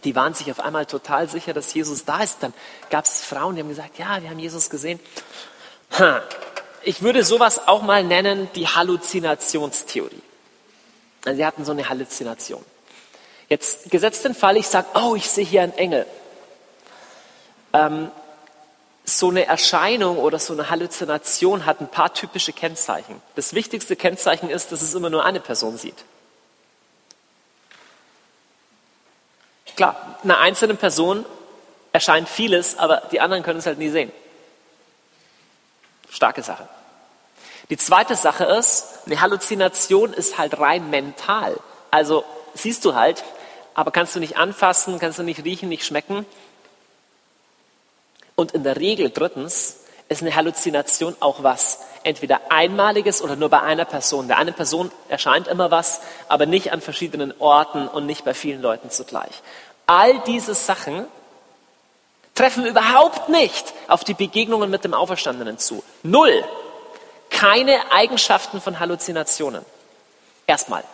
[0.05, 2.43] Die waren sich auf einmal total sicher, dass Jesus da ist.
[2.43, 2.53] Dann
[2.91, 5.01] gab es Frauen, die haben gesagt, ja, wir haben Jesus gesehen.
[6.83, 10.21] Ich würde sowas auch mal nennen, die Halluzinationstheorie.
[11.25, 12.63] Also sie hatten so eine Halluzination.
[13.49, 16.07] Jetzt gesetzt den Fall, ich sage, oh, ich sehe hier einen Engel
[17.75, 18.11] ähm,
[19.05, 23.21] so eine Erscheinung oder so eine Halluzination hat ein paar typische Kennzeichen.
[23.35, 26.05] Das wichtigste Kennzeichen ist, dass es immer nur eine Person sieht.
[29.77, 31.27] Klar, einer einzelnen Person
[31.93, 34.11] erscheint vieles, aber die anderen können es halt nie sehen.
[36.11, 36.69] Starke Sache.
[37.71, 41.59] Die zweite Sache ist, eine Halluzination ist halt rein mental.
[41.91, 43.25] Also siehst du halt,
[43.75, 46.25] aber kannst du nicht anfassen, kannst du nicht riechen, nicht schmecken.
[48.37, 49.77] Und in der Regel drittens
[50.09, 54.29] ist eine Halluzination auch was entweder einmaliges oder nur bei einer Person.
[54.29, 58.63] Bei einer Person erscheint immer was, aber nicht an verschiedenen Orten und nicht bei vielen
[58.63, 59.43] Leuten zugleich.
[59.87, 61.07] All diese Sachen
[62.35, 65.83] treffen überhaupt nicht auf die Begegnungen mit dem Auferstandenen zu.
[66.03, 66.45] Null.
[67.31, 69.65] Keine Eigenschaften von Halluzinationen.
[70.47, 70.85] Erstmal.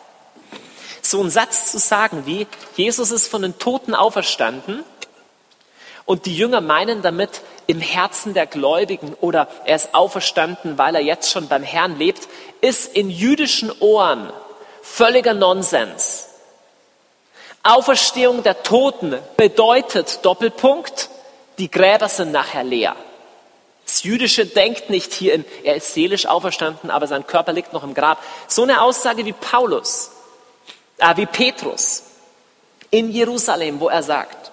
[1.03, 4.84] So ein Satz zu sagen wie, Jesus ist von den Toten auferstanden,
[6.11, 11.00] und die Jünger meinen damit im Herzen der Gläubigen oder er ist auferstanden, weil er
[11.00, 12.26] jetzt schon beim Herrn lebt,
[12.61, 14.32] ist in jüdischen Ohren
[14.82, 16.26] völliger Nonsens.
[17.62, 21.11] Auferstehung der Toten bedeutet Doppelpunkt,
[21.58, 22.96] die Gräber sind nachher leer.
[23.84, 27.84] Das Jüdische denkt nicht hier in, er ist seelisch auferstanden, aber sein Körper liegt noch
[27.84, 28.20] im Grab.
[28.48, 30.11] So eine Aussage wie Paulus,
[30.98, 32.02] äh, wie Petrus
[32.90, 34.49] in Jerusalem, wo er sagt,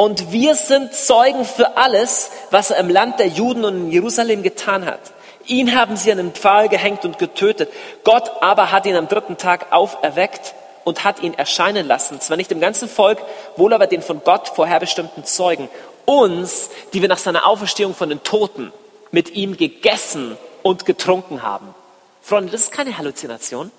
[0.00, 4.44] und wir sind Zeugen für alles, was er im Land der Juden und in Jerusalem
[4.44, 5.00] getan hat.
[5.44, 7.68] Ihn haben sie an den Pfahl gehängt und getötet.
[8.04, 12.20] Gott aber hat ihn am dritten Tag auferweckt und hat ihn erscheinen lassen.
[12.20, 13.18] Zwar nicht dem ganzen Volk,
[13.56, 15.68] wohl aber den von Gott vorherbestimmten Zeugen.
[16.04, 18.72] Uns, die wir nach seiner Auferstehung von den Toten
[19.10, 21.74] mit ihm gegessen und getrunken haben.
[22.22, 23.72] Freunde, das ist keine Halluzination.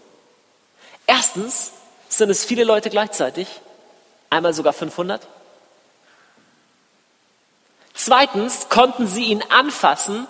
[1.07, 1.72] Erstens
[2.09, 3.47] sind es viele Leute gleichzeitig,
[4.30, 5.26] einmal sogar 500.
[8.10, 10.26] Zweitens konnten sie ihn anfassen,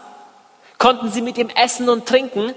[0.78, 2.54] konnten sie mit ihm essen und trinken.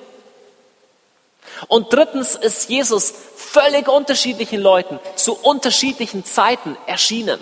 [1.68, 7.38] Und drittens ist Jesus völlig unterschiedlichen Leuten zu unterschiedlichen Zeiten erschienen.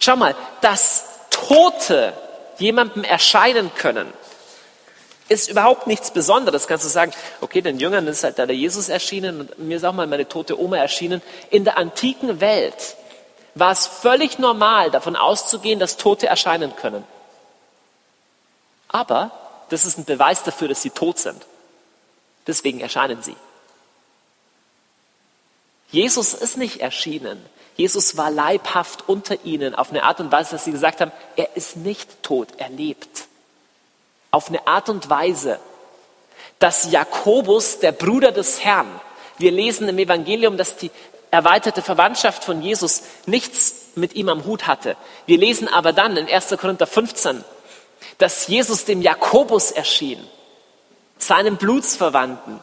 [0.00, 2.12] Schau mal, dass Tote
[2.58, 4.12] jemandem erscheinen können,
[5.28, 6.66] ist überhaupt nichts Besonderes.
[6.66, 9.84] Kannst du sagen, okay, den Jüngern ist halt da der Jesus erschienen und mir ist
[9.84, 11.22] auch mal meine tote Oma erschienen.
[11.50, 12.96] In der antiken Welt
[13.54, 17.04] war es völlig normal, davon auszugehen, dass Tote erscheinen können.
[18.88, 19.30] Aber
[19.68, 21.42] das ist ein Beweis dafür, dass sie tot sind.
[22.46, 23.36] Deswegen erscheinen sie.
[25.90, 27.44] Jesus ist nicht erschienen.
[27.76, 31.56] Jesus war leibhaft unter ihnen auf eine Art und Weise, dass sie gesagt haben, er
[31.56, 33.26] ist nicht tot, er lebt.
[34.30, 35.58] Auf eine Art und Weise,
[36.58, 38.88] dass Jakobus, der Bruder des Herrn,
[39.38, 40.90] wir lesen im Evangelium, dass die
[41.32, 44.96] erweiterte Verwandtschaft von Jesus nichts mit ihm am Hut hatte.
[45.26, 46.50] Wir lesen aber dann in 1.
[46.58, 47.42] Korinther 15,
[48.18, 50.22] dass Jesus dem Jakobus erschien,
[51.18, 52.60] seinem Blutsverwandten.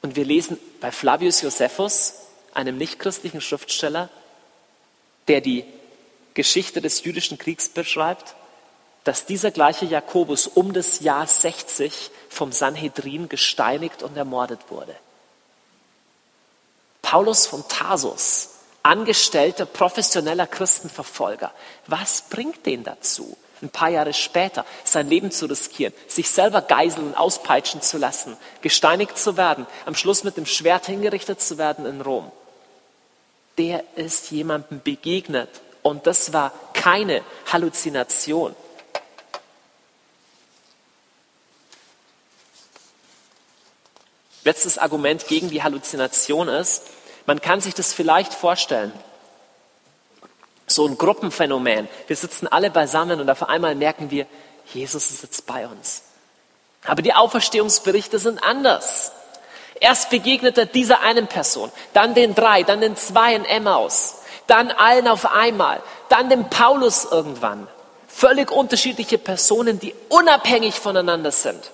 [0.00, 2.14] Und wir lesen bei Flavius Josephus,
[2.54, 4.08] einem nichtchristlichen Schriftsteller,
[5.28, 5.64] der die
[6.32, 8.34] Geschichte des jüdischen Kriegs beschreibt,
[9.04, 14.96] dass dieser gleiche Jakobus um das Jahr 60 vom Sanhedrin gesteinigt und ermordet wurde.
[17.06, 18.48] Paulus von Tarsus,
[18.82, 21.52] angestellter professioneller Christenverfolger.
[21.86, 27.06] Was bringt den dazu, ein paar Jahre später sein Leben zu riskieren, sich selber geiseln
[27.06, 31.86] und auspeitschen zu lassen, gesteinigt zu werden, am Schluss mit dem Schwert hingerichtet zu werden
[31.86, 32.32] in Rom.
[33.56, 38.56] Der ist jemandem begegnet und das war keine Halluzination.
[44.42, 46.82] Letztes Argument gegen die Halluzination ist,
[47.26, 48.92] man kann sich das vielleicht vorstellen
[50.66, 51.88] so ein Gruppenphänomen.
[52.06, 54.26] Wir sitzen alle beisammen und auf einmal merken wir,
[54.74, 56.02] Jesus ist jetzt bei uns.
[56.84, 59.12] Aber die Auferstehungsberichte sind anders.
[59.80, 64.16] Erst begegnet er dieser einen Person, dann den drei, dann den zwei in Emmaus,
[64.46, 67.68] dann allen auf einmal, dann dem Paulus irgendwann.
[68.08, 71.70] Völlig unterschiedliche Personen, die unabhängig voneinander sind.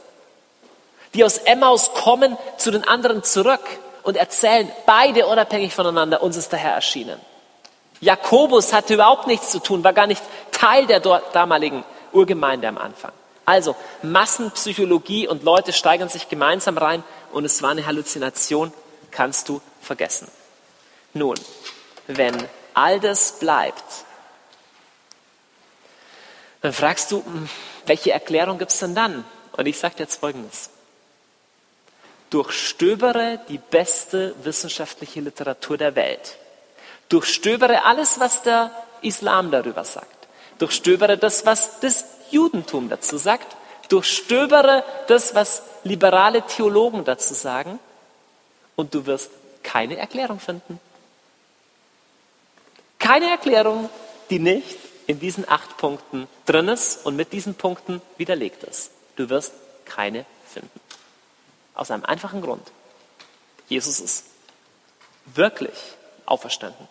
[1.15, 3.61] Die aus Emmaus kommen zu den anderen zurück
[4.03, 7.21] und erzählen, beide unabhängig voneinander, uns ist der Herr erschienen.
[8.01, 13.13] Jakobus hatte überhaupt nichts zu tun, war gar nicht Teil der damaligen Urgemeinde am Anfang.
[13.45, 18.73] Also Massenpsychologie und Leute steigern sich gemeinsam rein und es war eine Halluzination,
[19.11, 20.29] kannst du vergessen.
[21.15, 21.37] Nun,
[22.07, 22.37] wenn
[22.75, 23.85] all das bleibt,
[26.61, 27.49] dann fragst du, hm,
[27.87, 29.25] welche Erklärung gibt es denn dann?
[29.57, 30.71] Und ich sage jetzt Folgendes.
[32.33, 36.39] Durchstöbere die beste wissenschaftliche Literatur der Welt
[37.13, 38.71] Durchstöbere alles, was der
[39.03, 40.29] Islam darüber sagt.
[40.57, 43.55] Durchstöbere das, was das Judentum dazu sagt.
[43.91, 47.79] Durchstöbere das, was liberale Theologen dazu sagen.
[48.77, 49.31] Und du wirst
[49.63, 50.81] keine Erklärung finden.
[52.99, 53.91] Keine Erklärung,
[54.31, 58.91] die nicht in diesen acht Punkten drin ist und mit diesen Punkten widerlegt ist.
[59.17, 59.53] Du wirst
[59.85, 60.81] keine finden.
[61.75, 62.71] Aus einem einfachen Grund.
[63.69, 64.25] Jesus ist
[65.27, 65.79] wirklich
[66.27, 66.89] auferstanden.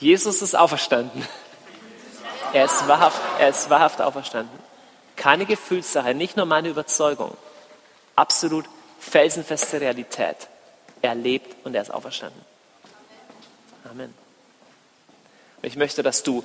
[0.00, 1.26] Jesus ist auferstanden.
[2.52, 4.58] Er ist wahrhaft, er ist wahrhaft auferstanden.
[5.14, 7.36] Keine Gefühlssache, nicht nur meine Überzeugung.
[8.16, 8.64] Absolut
[8.98, 10.48] felsenfeste Realität.
[11.02, 12.42] Er lebt und er ist auferstanden.
[13.90, 14.14] Amen.
[15.58, 16.44] Und ich möchte, dass du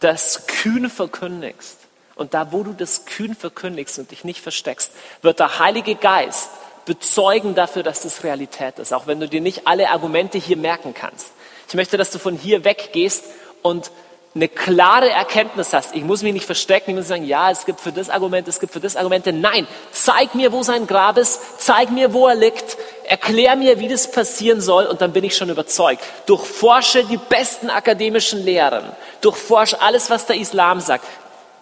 [0.00, 1.85] das kühn verkündigst.
[2.16, 4.90] Und da, wo du das kühn verkündigst und dich nicht versteckst,
[5.22, 6.50] wird der Heilige Geist
[6.86, 10.94] bezeugen dafür, dass das Realität ist, auch wenn du dir nicht alle Argumente hier merken
[10.94, 11.32] kannst.
[11.68, 13.24] Ich möchte, dass du von hier weggehst
[13.62, 13.90] und
[14.34, 15.94] eine klare Erkenntnis hast.
[15.94, 18.60] Ich muss mich nicht verstecken, ich muss sagen, ja, es gibt für das Argument, es
[18.60, 19.32] gibt für das Argumente.
[19.32, 23.88] Nein, zeig mir, wo sein Grab ist, zeig mir, wo er liegt, erklär mir, wie
[23.88, 26.02] das passieren soll und dann bin ich schon überzeugt.
[26.26, 28.84] Durchforsche die besten akademischen Lehren,
[29.22, 31.04] durchforsche alles, was der Islam sagt,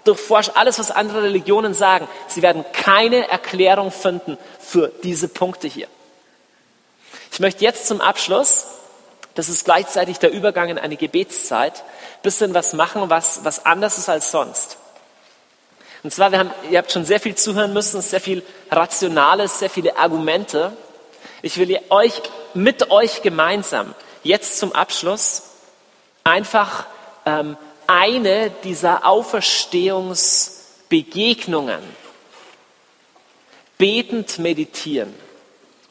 [0.04, 2.08] durchforsche alles, was andere Religionen sagen.
[2.28, 5.88] Sie werden keine Erklärung finden für diese Punkte hier.
[7.32, 8.66] Ich möchte jetzt zum Abschluss
[9.34, 11.82] das ist gleichzeitig der Übergang in eine Gebetszeit.
[12.22, 14.78] Bisschen was machen, was, was anders ist als sonst.
[16.02, 19.70] Und zwar, wir haben, ihr habt schon sehr viel zuhören müssen, sehr viel Rationales, sehr
[19.70, 20.72] viele Argumente.
[21.42, 25.42] Ich will euch, mit euch gemeinsam jetzt zum Abschluss
[26.22, 26.86] einfach
[27.26, 31.80] ähm, eine dieser Auferstehungsbegegnungen
[33.78, 35.14] betend meditieren.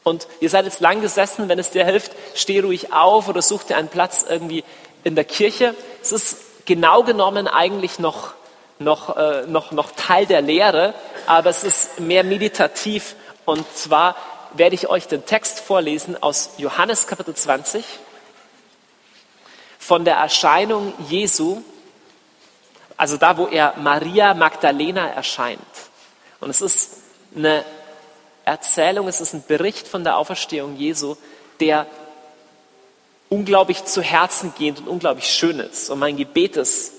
[0.02, 3.64] Und ihr seid jetzt lang gesessen, wenn es dir hilft, steh ruhig auf oder such
[3.64, 4.64] dir einen Platz irgendwie
[5.02, 5.74] in der Kirche.
[6.02, 8.34] Es ist genau genommen eigentlich noch,
[8.78, 10.94] noch, äh, noch, noch Teil der Lehre,
[11.26, 13.16] aber es ist mehr meditativ.
[13.44, 14.16] Und zwar
[14.52, 17.84] werde ich euch den Text vorlesen aus Johannes Kapitel 20
[19.78, 21.62] von der Erscheinung Jesu,
[22.96, 25.60] also da, wo er Maria Magdalena erscheint.
[26.40, 26.98] Und es ist
[27.36, 27.64] eine
[28.44, 31.16] Erzählung, es ist ein Bericht von der Auferstehung Jesu,
[31.60, 31.86] der
[33.28, 35.90] unglaublich zu Herzen gehend und unglaublich schön ist.
[35.90, 36.92] Und mein Gebet ist,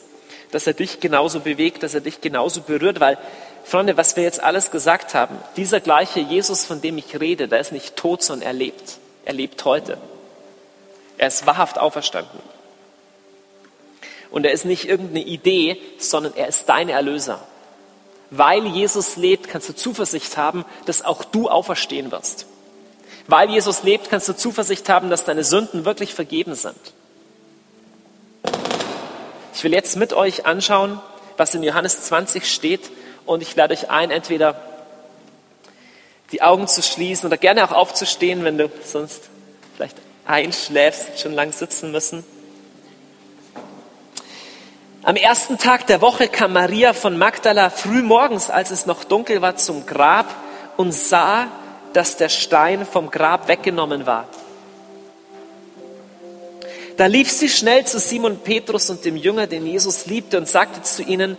[0.51, 3.17] dass er dich genauso bewegt, dass er dich genauso berührt, weil,
[3.63, 7.59] Freunde, was wir jetzt alles gesagt haben, dieser gleiche Jesus, von dem ich rede, der
[7.59, 8.97] ist nicht tot, sondern er lebt.
[9.25, 9.97] Er lebt heute.
[11.17, 12.54] Er ist wahrhaft auferstanden.
[14.35, 17.39] Und er ist nicht irgendeine Idee, sondern er ist dein Erlöser.
[18.31, 22.45] Weil Jesus lebt, kannst du Zuversicht haben, dass auch du auferstehen wirst.
[23.27, 26.75] Weil Jesus lebt, kannst du Zuversicht haben, dass deine Sünden wirklich vergeben sind.
[29.53, 30.99] Ich will jetzt mit euch anschauen,
[31.37, 32.91] was in Johannes 20 steht
[33.25, 34.61] und ich lade euch ein, entweder
[36.33, 39.29] die Augen zu schließen oder gerne auch aufzustehen, wenn du sonst
[39.77, 42.25] vielleicht einschläfst, schon lang sitzen müssen.
[45.05, 49.39] Am ersten Tag der Woche kam Maria von Magdala früh morgens, als es noch dunkel
[49.39, 50.25] war, zum Grab
[50.77, 51.45] und sah,
[51.93, 54.27] dass der Stein vom Grab weggenommen war.
[56.97, 60.81] Da lief sie schnell zu Simon Petrus und dem Jünger, den Jesus liebte, und sagte
[60.81, 61.37] zu ihnen,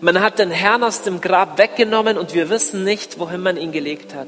[0.00, 3.70] man hat den Herrn aus dem Grab weggenommen und wir wissen nicht, wohin man ihn
[3.70, 4.26] gelegt hat.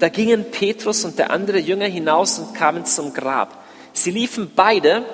[0.00, 3.56] Da gingen Petrus und der andere Jünger hinaus und kamen zum Grab.
[3.92, 5.04] Sie liefen beide,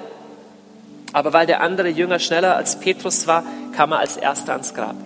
[1.12, 3.44] aber weil der andere Jünger schneller als Petrus war,
[3.74, 4.96] kam er als erster ans Grab.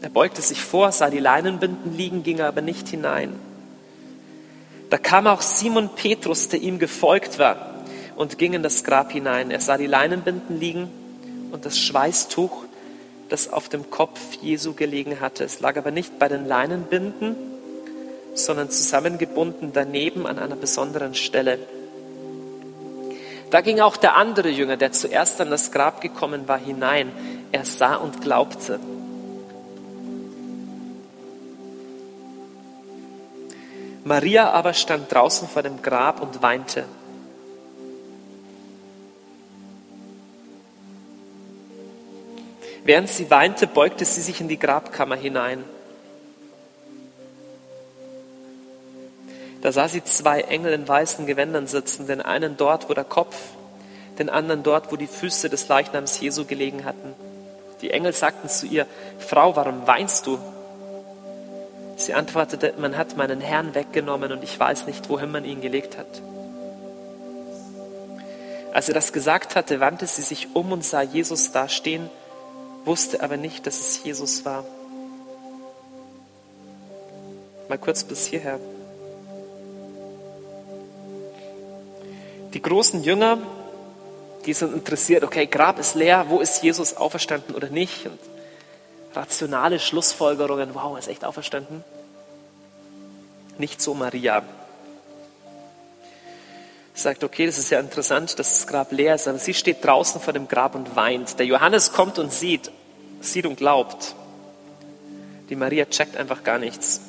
[0.00, 3.34] Er beugte sich vor, sah die Leinenbinden liegen, ging aber nicht hinein.
[4.90, 7.74] Da kam auch Simon Petrus, der ihm gefolgt war,
[8.16, 9.50] und ging in das Grab hinein.
[9.50, 10.88] Er sah die Leinenbinden liegen
[11.52, 12.64] und das Schweißtuch,
[13.28, 15.44] das auf dem Kopf Jesu gelegen hatte.
[15.44, 17.36] Es lag aber nicht bei den Leinenbinden,
[18.34, 21.58] sondern zusammengebunden daneben an einer besonderen Stelle.
[23.50, 27.12] Da ging auch der andere Jünger, der zuerst an das Grab gekommen war, hinein.
[27.50, 28.78] Er sah und glaubte.
[34.04, 36.84] Maria aber stand draußen vor dem Grab und weinte.
[42.84, 45.62] Während sie weinte, beugte sie sich in die Grabkammer hinein.
[49.62, 53.36] Da sah sie zwei Engel in weißen Gewändern sitzen, den einen dort, wo der Kopf,
[54.18, 57.14] den anderen dort, wo die Füße des Leichnams Jesu gelegen hatten.
[57.82, 58.86] Die Engel sagten zu ihr,
[59.18, 60.38] Frau, warum weinst du?
[61.96, 65.98] Sie antwortete, man hat meinen Herrn weggenommen und ich weiß nicht, wohin man ihn gelegt
[65.98, 66.22] hat.
[68.72, 72.08] Als sie das gesagt hatte, wandte sie sich um und sah Jesus dastehen,
[72.84, 74.64] wusste aber nicht, dass es Jesus war.
[77.68, 78.60] Mal kurz bis hierher.
[82.54, 83.38] Die großen Jünger,
[84.46, 88.06] die sind interessiert, okay, Grab ist leer, wo ist Jesus auferstanden oder nicht?
[88.06, 88.18] Und
[89.14, 91.84] rationale Schlussfolgerungen, wow, er ist echt auferstanden.
[93.58, 94.42] Nicht so Maria.
[96.94, 100.20] Sagt, okay, das ist ja interessant, dass das Grab leer ist, aber sie steht draußen
[100.20, 101.38] vor dem Grab und weint.
[101.38, 102.70] Der Johannes kommt und sieht,
[103.20, 104.14] sieht und glaubt.
[105.50, 107.00] Die Maria checkt einfach gar nichts.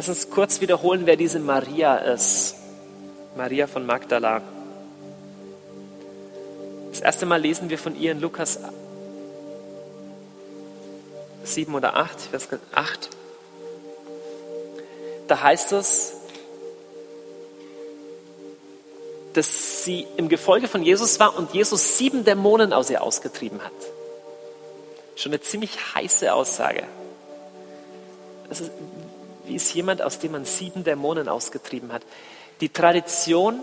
[0.00, 2.54] Lass uns kurz wiederholen, wer diese Maria ist.
[3.36, 4.40] Maria von Magdala.
[6.90, 8.60] Das erste Mal lesen wir von ihr in Lukas
[11.44, 13.10] 7 oder 8, ich weiß gar nicht, 8.
[15.28, 16.14] Da heißt es,
[19.34, 23.72] dass sie im Gefolge von Jesus war und Jesus sieben Dämonen aus ihr ausgetrieben hat.
[25.16, 26.84] Schon eine ziemlich heiße Aussage.
[28.48, 28.70] Ist,
[29.50, 32.02] wie ist jemand, aus dem man sieben Dämonen ausgetrieben hat?
[32.60, 33.58] Die Tradition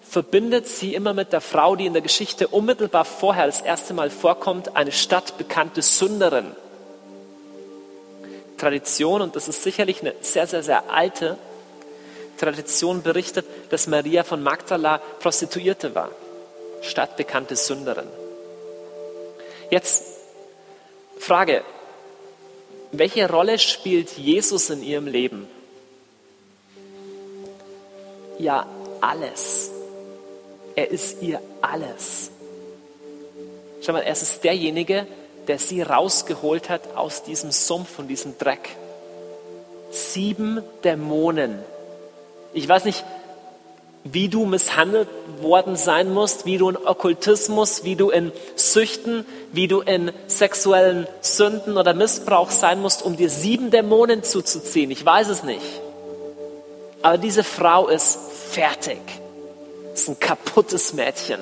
[0.00, 4.10] verbindet sie immer mit der Frau, die in der Geschichte unmittelbar vorher das erste Mal
[4.10, 6.54] vorkommt, eine stadtbekannte Sünderin.
[8.58, 11.36] Tradition, und das ist sicherlich eine sehr, sehr, sehr alte
[12.38, 16.10] Tradition, berichtet, dass Maria von Magdala Prostituierte war,
[16.82, 18.06] stadtbekannte Sünderin.
[19.68, 20.04] Jetzt
[21.18, 21.64] Frage,
[22.92, 25.46] welche Rolle spielt Jesus in ihrem Leben?
[28.38, 28.66] Ja,
[29.00, 29.70] alles.
[30.74, 32.30] Er ist ihr alles.
[33.82, 35.06] Schau mal, er ist derjenige,
[35.48, 38.76] der sie rausgeholt hat aus diesem Sumpf, von diesem Dreck.
[39.90, 41.58] Sieben Dämonen.
[42.52, 43.04] Ich weiß nicht,
[44.04, 45.08] wie du misshandelt
[45.40, 51.06] worden sein musst, wie du in Okkultismus, wie du in Süchten, wie du in sexuellen
[51.20, 54.90] Sünden oder Missbrauch sein musst, um dir sieben Dämonen zuzuziehen.
[54.90, 55.64] Ich weiß es nicht.
[57.02, 58.18] Aber diese Frau ist
[58.50, 59.00] fertig.
[59.94, 61.40] Ist ein kaputtes Mädchen.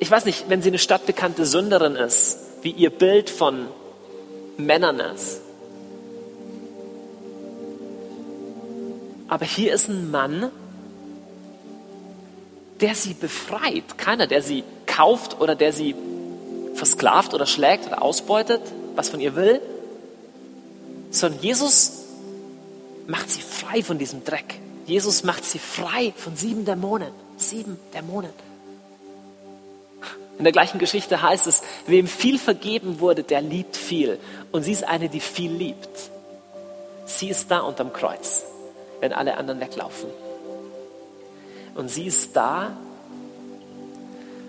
[0.00, 3.68] Ich weiß nicht, wenn sie eine stadtbekannte Sünderin ist, wie ihr Bild von
[4.56, 5.43] Männern ist.
[9.34, 10.48] Aber hier ist ein Mann,
[12.80, 13.98] der sie befreit.
[13.98, 15.96] Keiner, der sie kauft oder der sie
[16.74, 18.60] versklavt oder schlägt oder ausbeutet,
[18.94, 19.60] was von ihr will,
[21.10, 22.04] sondern Jesus
[23.08, 24.60] macht sie frei von diesem Dreck.
[24.86, 27.10] Jesus macht sie frei von sieben Dämonen.
[27.36, 28.30] Sieben Dämonen.
[30.38, 34.20] In der gleichen Geschichte heißt es, wem viel vergeben wurde, der liebt viel.
[34.52, 35.88] Und sie ist eine, die viel liebt.
[37.06, 38.44] Sie ist da unterm Kreuz
[39.04, 40.08] wenn alle anderen weglaufen.
[41.74, 42.74] Und sie ist da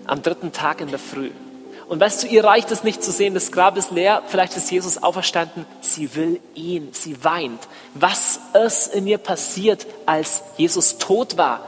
[0.06, 1.30] am dritten Tag in der Früh.
[1.88, 4.70] Und weißt du, ihr reicht es nicht zu sehen, das Grab ist leer, vielleicht ist
[4.70, 5.66] Jesus auferstanden.
[5.82, 7.60] Sie will ihn, sie weint.
[7.92, 11.60] Was ist in ihr passiert, als Jesus tot war?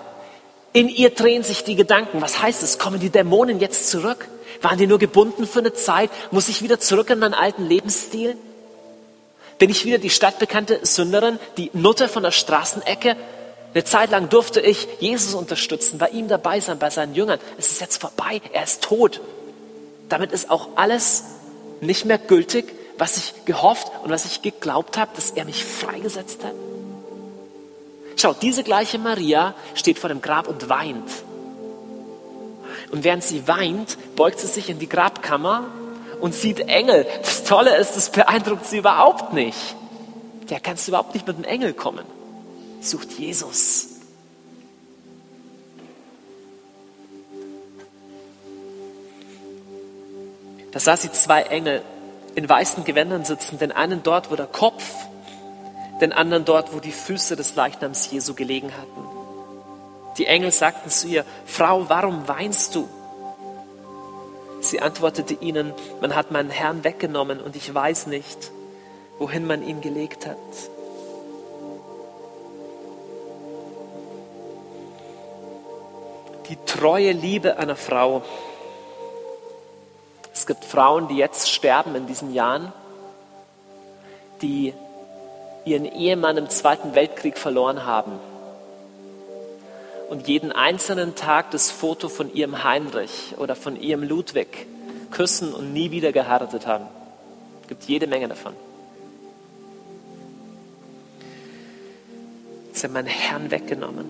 [0.72, 2.22] In ihr drehen sich die Gedanken.
[2.22, 2.78] Was heißt es?
[2.78, 4.28] Kommen die Dämonen jetzt zurück?
[4.62, 6.08] Waren die nur gebunden für eine Zeit?
[6.30, 8.38] Muss ich wieder zurück in meinen alten Lebensstil?
[9.58, 13.16] Bin ich wieder die stadtbekannte Sünderin, die Nutte von der Straßenecke?
[13.74, 17.38] Eine Zeit lang durfte ich Jesus unterstützen, bei ihm dabei sein, bei seinen Jüngern.
[17.58, 19.20] Es ist jetzt vorbei, er ist tot.
[20.08, 21.24] Damit ist auch alles
[21.80, 26.44] nicht mehr gültig, was ich gehofft und was ich geglaubt habe, dass er mich freigesetzt
[26.44, 26.54] hat.
[28.16, 31.10] Schau, diese gleiche Maria steht vor dem Grab und weint.
[32.90, 35.66] Und während sie weint, beugt sie sich in die Grabkammer
[36.20, 37.06] und sieht Engel.
[37.48, 39.74] Tolle ist, das beeindruckt sie überhaupt nicht.
[40.50, 42.04] Der kannst du überhaupt nicht mit dem Engel kommen.
[42.82, 43.86] Sucht Jesus.
[50.72, 51.82] Da sah sie zwei Engel
[52.34, 54.84] in weißen Gewändern sitzen, den einen dort, wo der Kopf,
[56.02, 59.08] den anderen dort, wo die Füße des Leichnams Jesu gelegen hatten.
[60.18, 62.90] Die Engel sagten zu ihr, Frau, warum weinst du?
[64.68, 65.72] Sie antwortete ihnen,
[66.02, 68.50] man hat meinen Herrn weggenommen und ich weiß nicht,
[69.18, 70.36] wohin man ihn gelegt hat.
[76.50, 78.22] Die treue Liebe einer Frau
[80.34, 82.70] es gibt Frauen, die jetzt sterben in diesen Jahren,
[84.42, 84.74] die
[85.64, 88.20] ihren Ehemann im Zweiten Weltkrieg verloren haben
[90.08, 94.66] und jeden einzelnen Tag das Foto von ihrem Heinrich oder von ihrem Ludwig
[95.10, 96.86] küssen und nie wieder geheiratet haben.
[97.62, 98.54] Es gibt jede Menge davon.
[102.72, 104.06] Sie haben meinen Herrn weggenommen.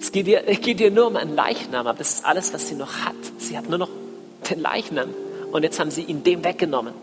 [0.00, 2.74] Es geht ihr, geht ihr nur um einen Leichnam, aber das ist alles, was sie
[2.74, 3.16] noch hat.
[3.38, 3.90] Sie hat nur noch
[4.50, 5.10] den Leichnam
[5.52, 6.94] und jetzt haben sie ihn dem weggenommen.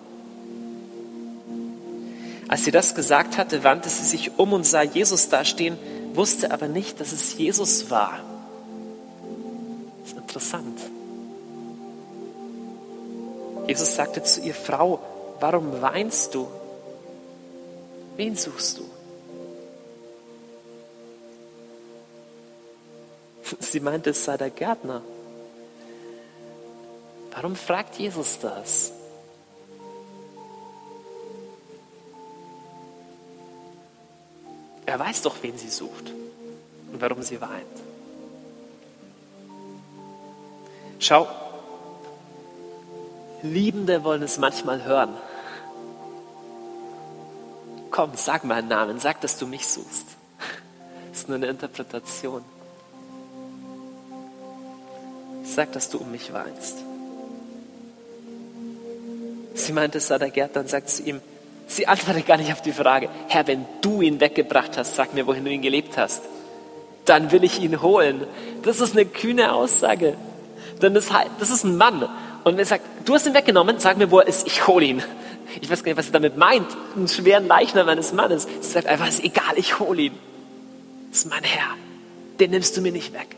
[2.48, 5.78] Als sie das gesagt hatte, wandte sie sich um und sah Jesus dastehen,
[6.16, 8.20] wusste aber nicht, dass es Jesus war.
[10.02, 10.80] Das ist interessant.
[13.68, 15.00] Jesus sagte zu ihr, Frau,
[15.40, 16.48] warum weinst du?
[18.16, 18.84] Wen suchst du?
[23.60, 25.02] Sie meinte, es sei der Gärtner.
[27.32, 28.94] Warum fragt Jesus das?
[34.86, 36.12] Er weiß doch, wen sie sucht
[36.92, 37.66] und warum sie weint.
[41.00, 41.28] Schau,
[43.42, 45.14] Liebende wollen es manchmal hören.
[47.92, 50.08] Komm, sag meinen Namen, sag, dass du mich suchst.
[51.10, 52.44] Das ist nur eine Interpretation.
[55.44, 56.78] Sag, dass du um mich weinst.
[59.54, 61.22] Sie meinte, es sei der Gärtner und sagt zu ihm,
[61.68, 65.28] sie antwortet gar nicht auf die Frage, Herr, wenn du ihn weggebracht hast, sag mir,
[65.28, 66.24] wohin du ihn gelebt hast.
[67.06, 68.26] Dann will ich ihn holen.
[68.64, 70.16] Das ist eine kühne Aussage.
[70.82, 71.10] Denn das,
[71.40, 72.08] das ist ein Mann.
[72.44, 75.04] Und er sagt, du hast ihn weggenommen, sag mir, wo er ist, ich hole ihn.
[75.62, 76.68] Ich weiß gar nicht, was er damit meint.
[76.96, 78.48] Einen schweren Leichnam eines Mannes.
[78.62, 80.14] Sie sagt einfach, ist egal, ich hole ihn.
[81.10, 81.70] Das ist mein Herr.
[82.40, 83.36] Den nimmst du mir nicht weg.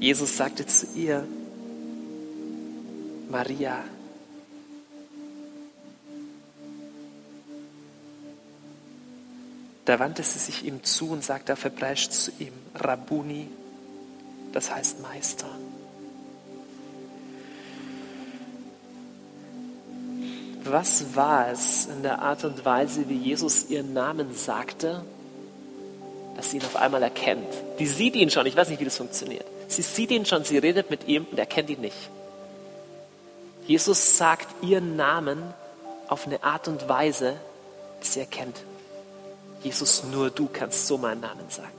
[0.00, 1.24] Jesus sagte zu ihr,
[3.32, 3.82] Maria.
[9.84, 13.48] Da wandte sie sich ihm zu und sagte auf Hebräisch zu ihm, Rabuni,
[14.52, 15.48] das heißt Meister.
[20.64, 25.04] Was war es in der Art und Weise, wie Jesus ihren Namen sagte,
[26.36, 27.48] dass sie ihn auf einmal erkennt?
[27.80, 29.44] Die sieht ihn schon, ich weiß nicht, wie das funktioniert.
[29.66, 32.10] Sie sieht ihn schon, sie redet mit ihm und er kennt ihn nicht.
[33.66, 35.54] Jesus sagt ihren Namen
[36.08, 37.36] auf eine Art und Weise,
[38.02, 38.56] die sie erkennt.
[39.62, 41.72] Jesus, nur du kannst so meinen Namen sagen.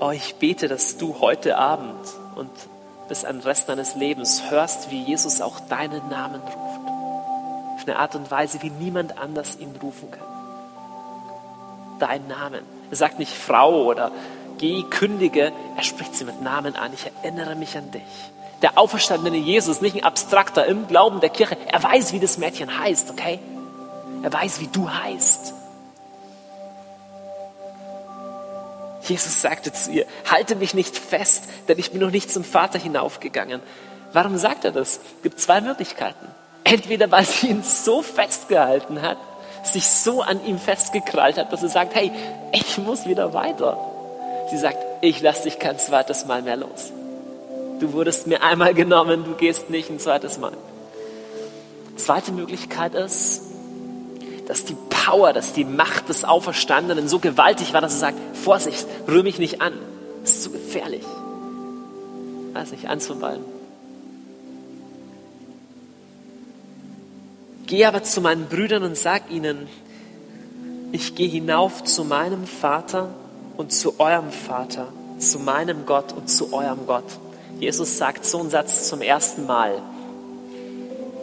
[0.00, 2.50] Oh, ich bete, dass du heute Abend und
[3.08, 6.80] bis an den Rest deines Lebens hörst, wie Jesus auch deinen Namen ruft.
[7.76, 10.34] Auf eine Art und Weise, wie niemand anders ihn rufen kann
[11.98, 12.62] deinen Namen.
[12.90, 14.10] Er sagt nicht Frau oder
[14.58, 15.52] geh, kündige.
[15.76, 16.92] Er spricht sie mit Namen an.
[16.92, 18.02] Ich erinnere mich an dich.
[18.62, 21.56] Der auferstandene Jesus, nicht ein Abstrakter im Glauben der Kirche.
[21.70, 23.38] Er weiß, wie das Mädchen heißt, okay?
[24.22, 25.52] Er weiß, wie du heißt.
[29.02, 32.78] Jesus sagte zu ihr, halte mich nicht fest, denn ich bin noch nicht zum Vater
[32.78, 33.60] hinaufgegangen.
[34.14, 34.94] Warum sagt er das?
[34.94, 36.26] Es gibt zwei Möglichkeiten.
[36.64, 39.18] Entweder weil sie ihn so festgehalten hat,
[39.62, 42.10] sich so an ihm festgekrallt hat, dass sie sagt, hey,
[42.52, 43.78] ich muss wieder weiter.
[44.50, 46.92] Sie sagt, ich lasse dich kein zweites Mal mehr los.
[47.80, 50.52] Du wurdest mir einmal genommen, du gehst nicht ein zweites Mal.
[51.96, 53.42] Zweite Möglichkeit ist,
[54.46, 58.86] dass die Power, dass die Macht des Auferstandenen so gewaltig war, dass er sagt, Vorsicht,
[59.08, 59.72] rühr mich nicht an.
[60.22, 61.04] Das ist zu gefährlich.
[62.52, 63.44] weiß nicht, anzuballen.
[67.66, 69.66] Geh aber zu meinen Brüdern und sag ihnen,
[70.92, 73.08] ich gehe hinauf zu meinem Vater
[73.56, 77.04] und zu eurem Vater, zu meinem Gott und zu eurem Gott.
[77.60, 79.80] Jesus sagt so einen Satz zum ersten Mal.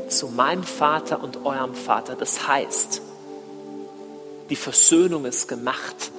[0.07, 2.15] Zu meinem Vater und eurem Vater.
[2.15, 3.01] Das heißt,
[4.49, 6.11] die Versöhnung ist gemacht.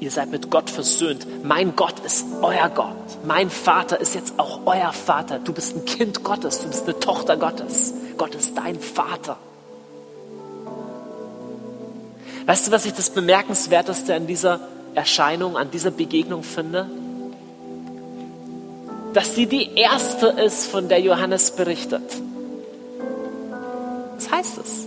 [0.00, 1.26] Ihr seid mit Gott versöhnt.
[1.42, 2.96] Mein Gott ist euer Gott.
[3.24, 5.38] Mein Vater ist jetzt auch euer Vater.
[5.38, 6.60] Du bist ein Kind Gottes.
[6.60, 7.94] Du bist eine Tochter Gottes.
[8.18, 9.38] Gott ist dein Vater.
[12.44, 14.60] Weißt du, was ich das Bemerkenswerteste an dieser
[14.96, 16.88] Erscheinung, an dieser Begegnung finde?
[19.12, 22.02] Dass sie die erste ist, von der Johannes berichtet.
[24.16, 24.86] Was heißt es?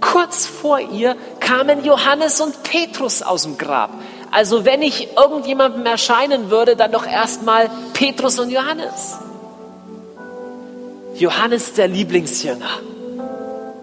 [0.00, 3.90] Kurz vor ihr kamen Johannes und Petrus aus dem Grab.
[4.30, 9.16] Also wenn ich irgendjemandem erscheinen würde, dann doch erstmal Petrus und Johannes.
[11.14, 12.80] Johannes der Lieblingsjünger.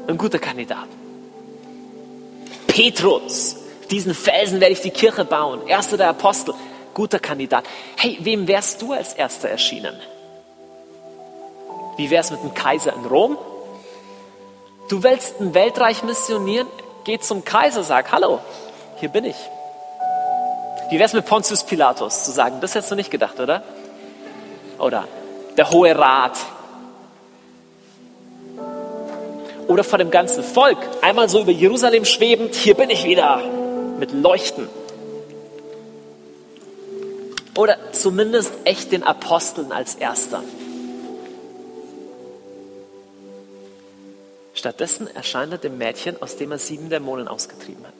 [0.07, 0.87] Ein guter Kandidat.
[2.67, 3.55] Petrus,
[3.93, 5.67] diesen Felsen werde ich die Kirche bauen.
[5.67, 6.55] Erster der Apostel,
[6.95, 7.63] guter Kandidat.
[7.95, 9.93] Hey, wem wärst du als Erster erschienen?
[11.97, 13.37] Wie wär's mit dem Kaiser in Rom?
[14.89, 16.67] Du willst ein Weltreich missionieren?
[17.03, 18.39] Geh zum Kaiser, sag, hallo,
[18.99, 19.35] hier bin ich.
[20.89, 22.61] Wie wär's mit Pontius Pilatus zu sagen?
[22.61, 23.61] Das hättest du nicht gedacht, oder?
[24.79, 25.07] Oder
[25.55, 26.37] der Hohe Rat,
[29.67, 30.77] oder vor dem ganzen Volk.
[31.01, 33.41] Einmal so über Jerusalem schwebend, hier bin ich wieder
[33.99, 34.67] mit Leuchten.
[37.55, 40.43] Oder zumindest echt den Aposteln als erster.
[44.53, 47.93] Stattdessen erscheint er dem Mädchen, aus dem er sieben Dämonen ausgetrieben hat.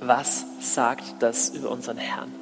[0.00, 2.32] Was sagt das über unseren Herrn?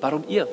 [0.00, 0.48] Warum ihr?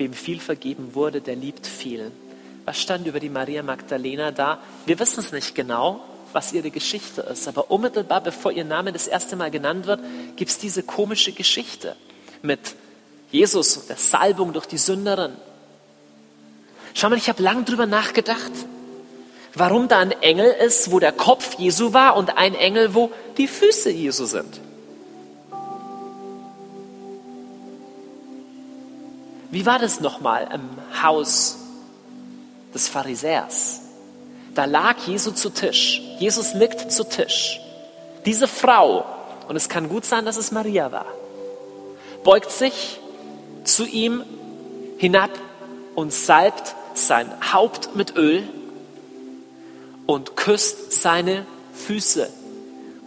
[0.00, 2.10] Wem viel vergeben wurde, der liebt viel.
[2.64, 4.58] Was stand über die Maria Magdalena da?
[4.86, 6.02] Wir wissen es nicht genau,
[6.32, 10.00] was ihre Geschichte ist, aber unmittelbar bevor ihr Name das erste Mal genannt wird,
[10.36, 11.96] gibt es diese komische Geschichte
[12.40, 12.74] mit
[13.30, 15.32] Jesus und der Salbung durch die Sünderin.
[16.94, 18.52] Schau mal, ich habe lang drüber nachgedacht
[19.54, 23.48] warum da ein Engel ist, wo der Kopf Jesu war und ein Engel, wo die
[23.48, 24.60] Füße Jesu sind.
[29.50, 31.56] Wie war das nochmal im Haus
[32.72, 33.80] des Pharisäers?
[34.54, 36.00] Da lag Jesu zu Tisch.
[36.18, 37.60] Jesus liegt zu Tisch.
[38.26, 39.04] Diese Frau,
[39.48, 41.06] und es kann gut sein, dass es Maria war,
[42.22, 43.00] beugt sich
[43.64, 44.24] zu ihm
[44.98, 45.30] hinab
[45.94, 48.42] und salbt sein Haupt mit Öl
[50.06, 52.28] und küsst seine Füße.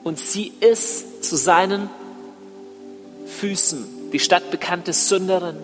[0.04, 1.90] Und sie ist zu seinen
[3.40, 5.58] Füßen die stadtbekannte Sünderin.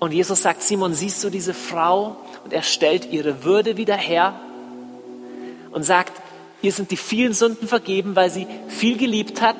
[0.00, 2.16] Und Jesus sagt, Simon, siehst du diese Frau?
[2.42, 4.40] Und er stellt ihre Würde wieder her
[5.72, 6.20] und sagt,
[6.62, 9.56] ihr sind die vielen Sünden vergeben, weil sie viel geliebt hat.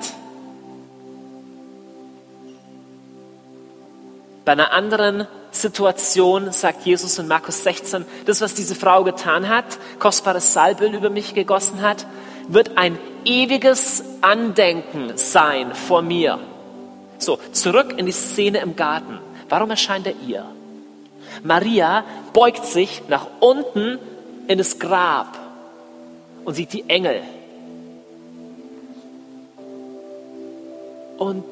[4.47, 9.79] Bei einer anderen Situation sagt Jesus in Markus 16, das, was diese Frau getan hat,
[9.99, 12.07] kostbares Salböl über mich gegossen hat,
[12.49, 16.39] wird ein ewiges Andenken sein vor mir.
[17.19, 19.19] So, zurück in die Szene im Garten.
[19.51, 20.47] Warum erscheint er ihr?
[21.43, 23.99] Maria beugt sich nach unten
[24.47, 25.37] in das Grab
[26.45, 27.21] und sieht die Engel.
[31.19, 31.45] Und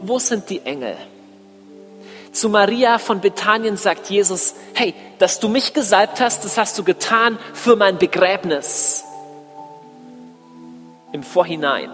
[0.00, 0.96] wo sind die Engel?
[2.32, 6.84] Zu Maria von Bethanien sagt Jesus, hey, dass du mich gesalbt hast, das hast du
[6.84, 9.04] getan für mein Begräbnis.
[11.12, 11.90] Im Vorhinein.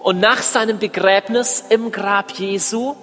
[0.00, 2.94] Und nach seinem Begräbnis im Grab Jesu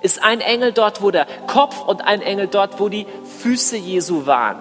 [0.00, 3.06] ist ein Engel dort, wo der Kopf und ein Engel dort, wo die
[3.40, 4.58] Füße Jesu waren.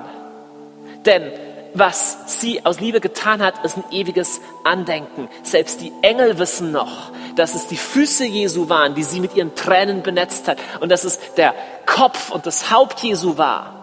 [1.05, 1.31] Denn
[1.73, 5.29] was sie aus Liebe getan hat, ist ein ewiges Andenken.
[5.43, 9.55] Selbst die Engel wissen noch, dass es die Füße Jesu waren, die sie mit ihren
[9.55, 11.53] Tränen benetzt hat und dass es der
[11.85, 13.73] Kopf und das Haupt Jesu war,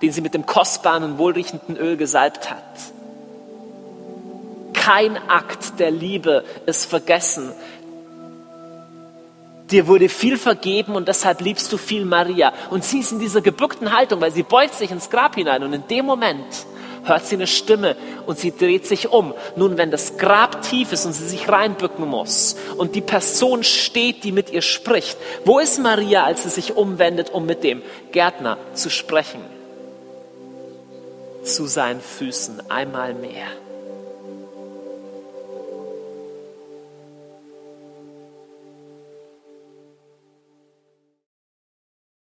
[0.00, 2.62] den sie mit dem kostbaren und wohlriechenden Öl gesalbt hat.
[4.74, 7.52] Kein Akt der Liebe ist vergessen.
[9.70, 12.52] Dir wurde viel vergeben und deshalb liebst du viel Maria.
[12.70, 15.72] Und sie ist in dieser gebückten Haltung, weil sie beugt sich ins Grab hinein und
[15.72, 16.66] in dem Moment
[17.04, 17.96] hört sie eine Stimme
[18.26, 19.34] und sie dreht sich um.
[19.56, 24.24] Nun, wenn das Grab tief ist und sie sich reinbücken muss und die Person steht,
[24.24, 27.82] die mit ihr spricht, wo ist Maria, als sie sich umwendet, um mit dem
[28.12, 29.40] Gärtner zu sprechen?
[31.42, 33.48] Zu seinen Füßen einmal mehr.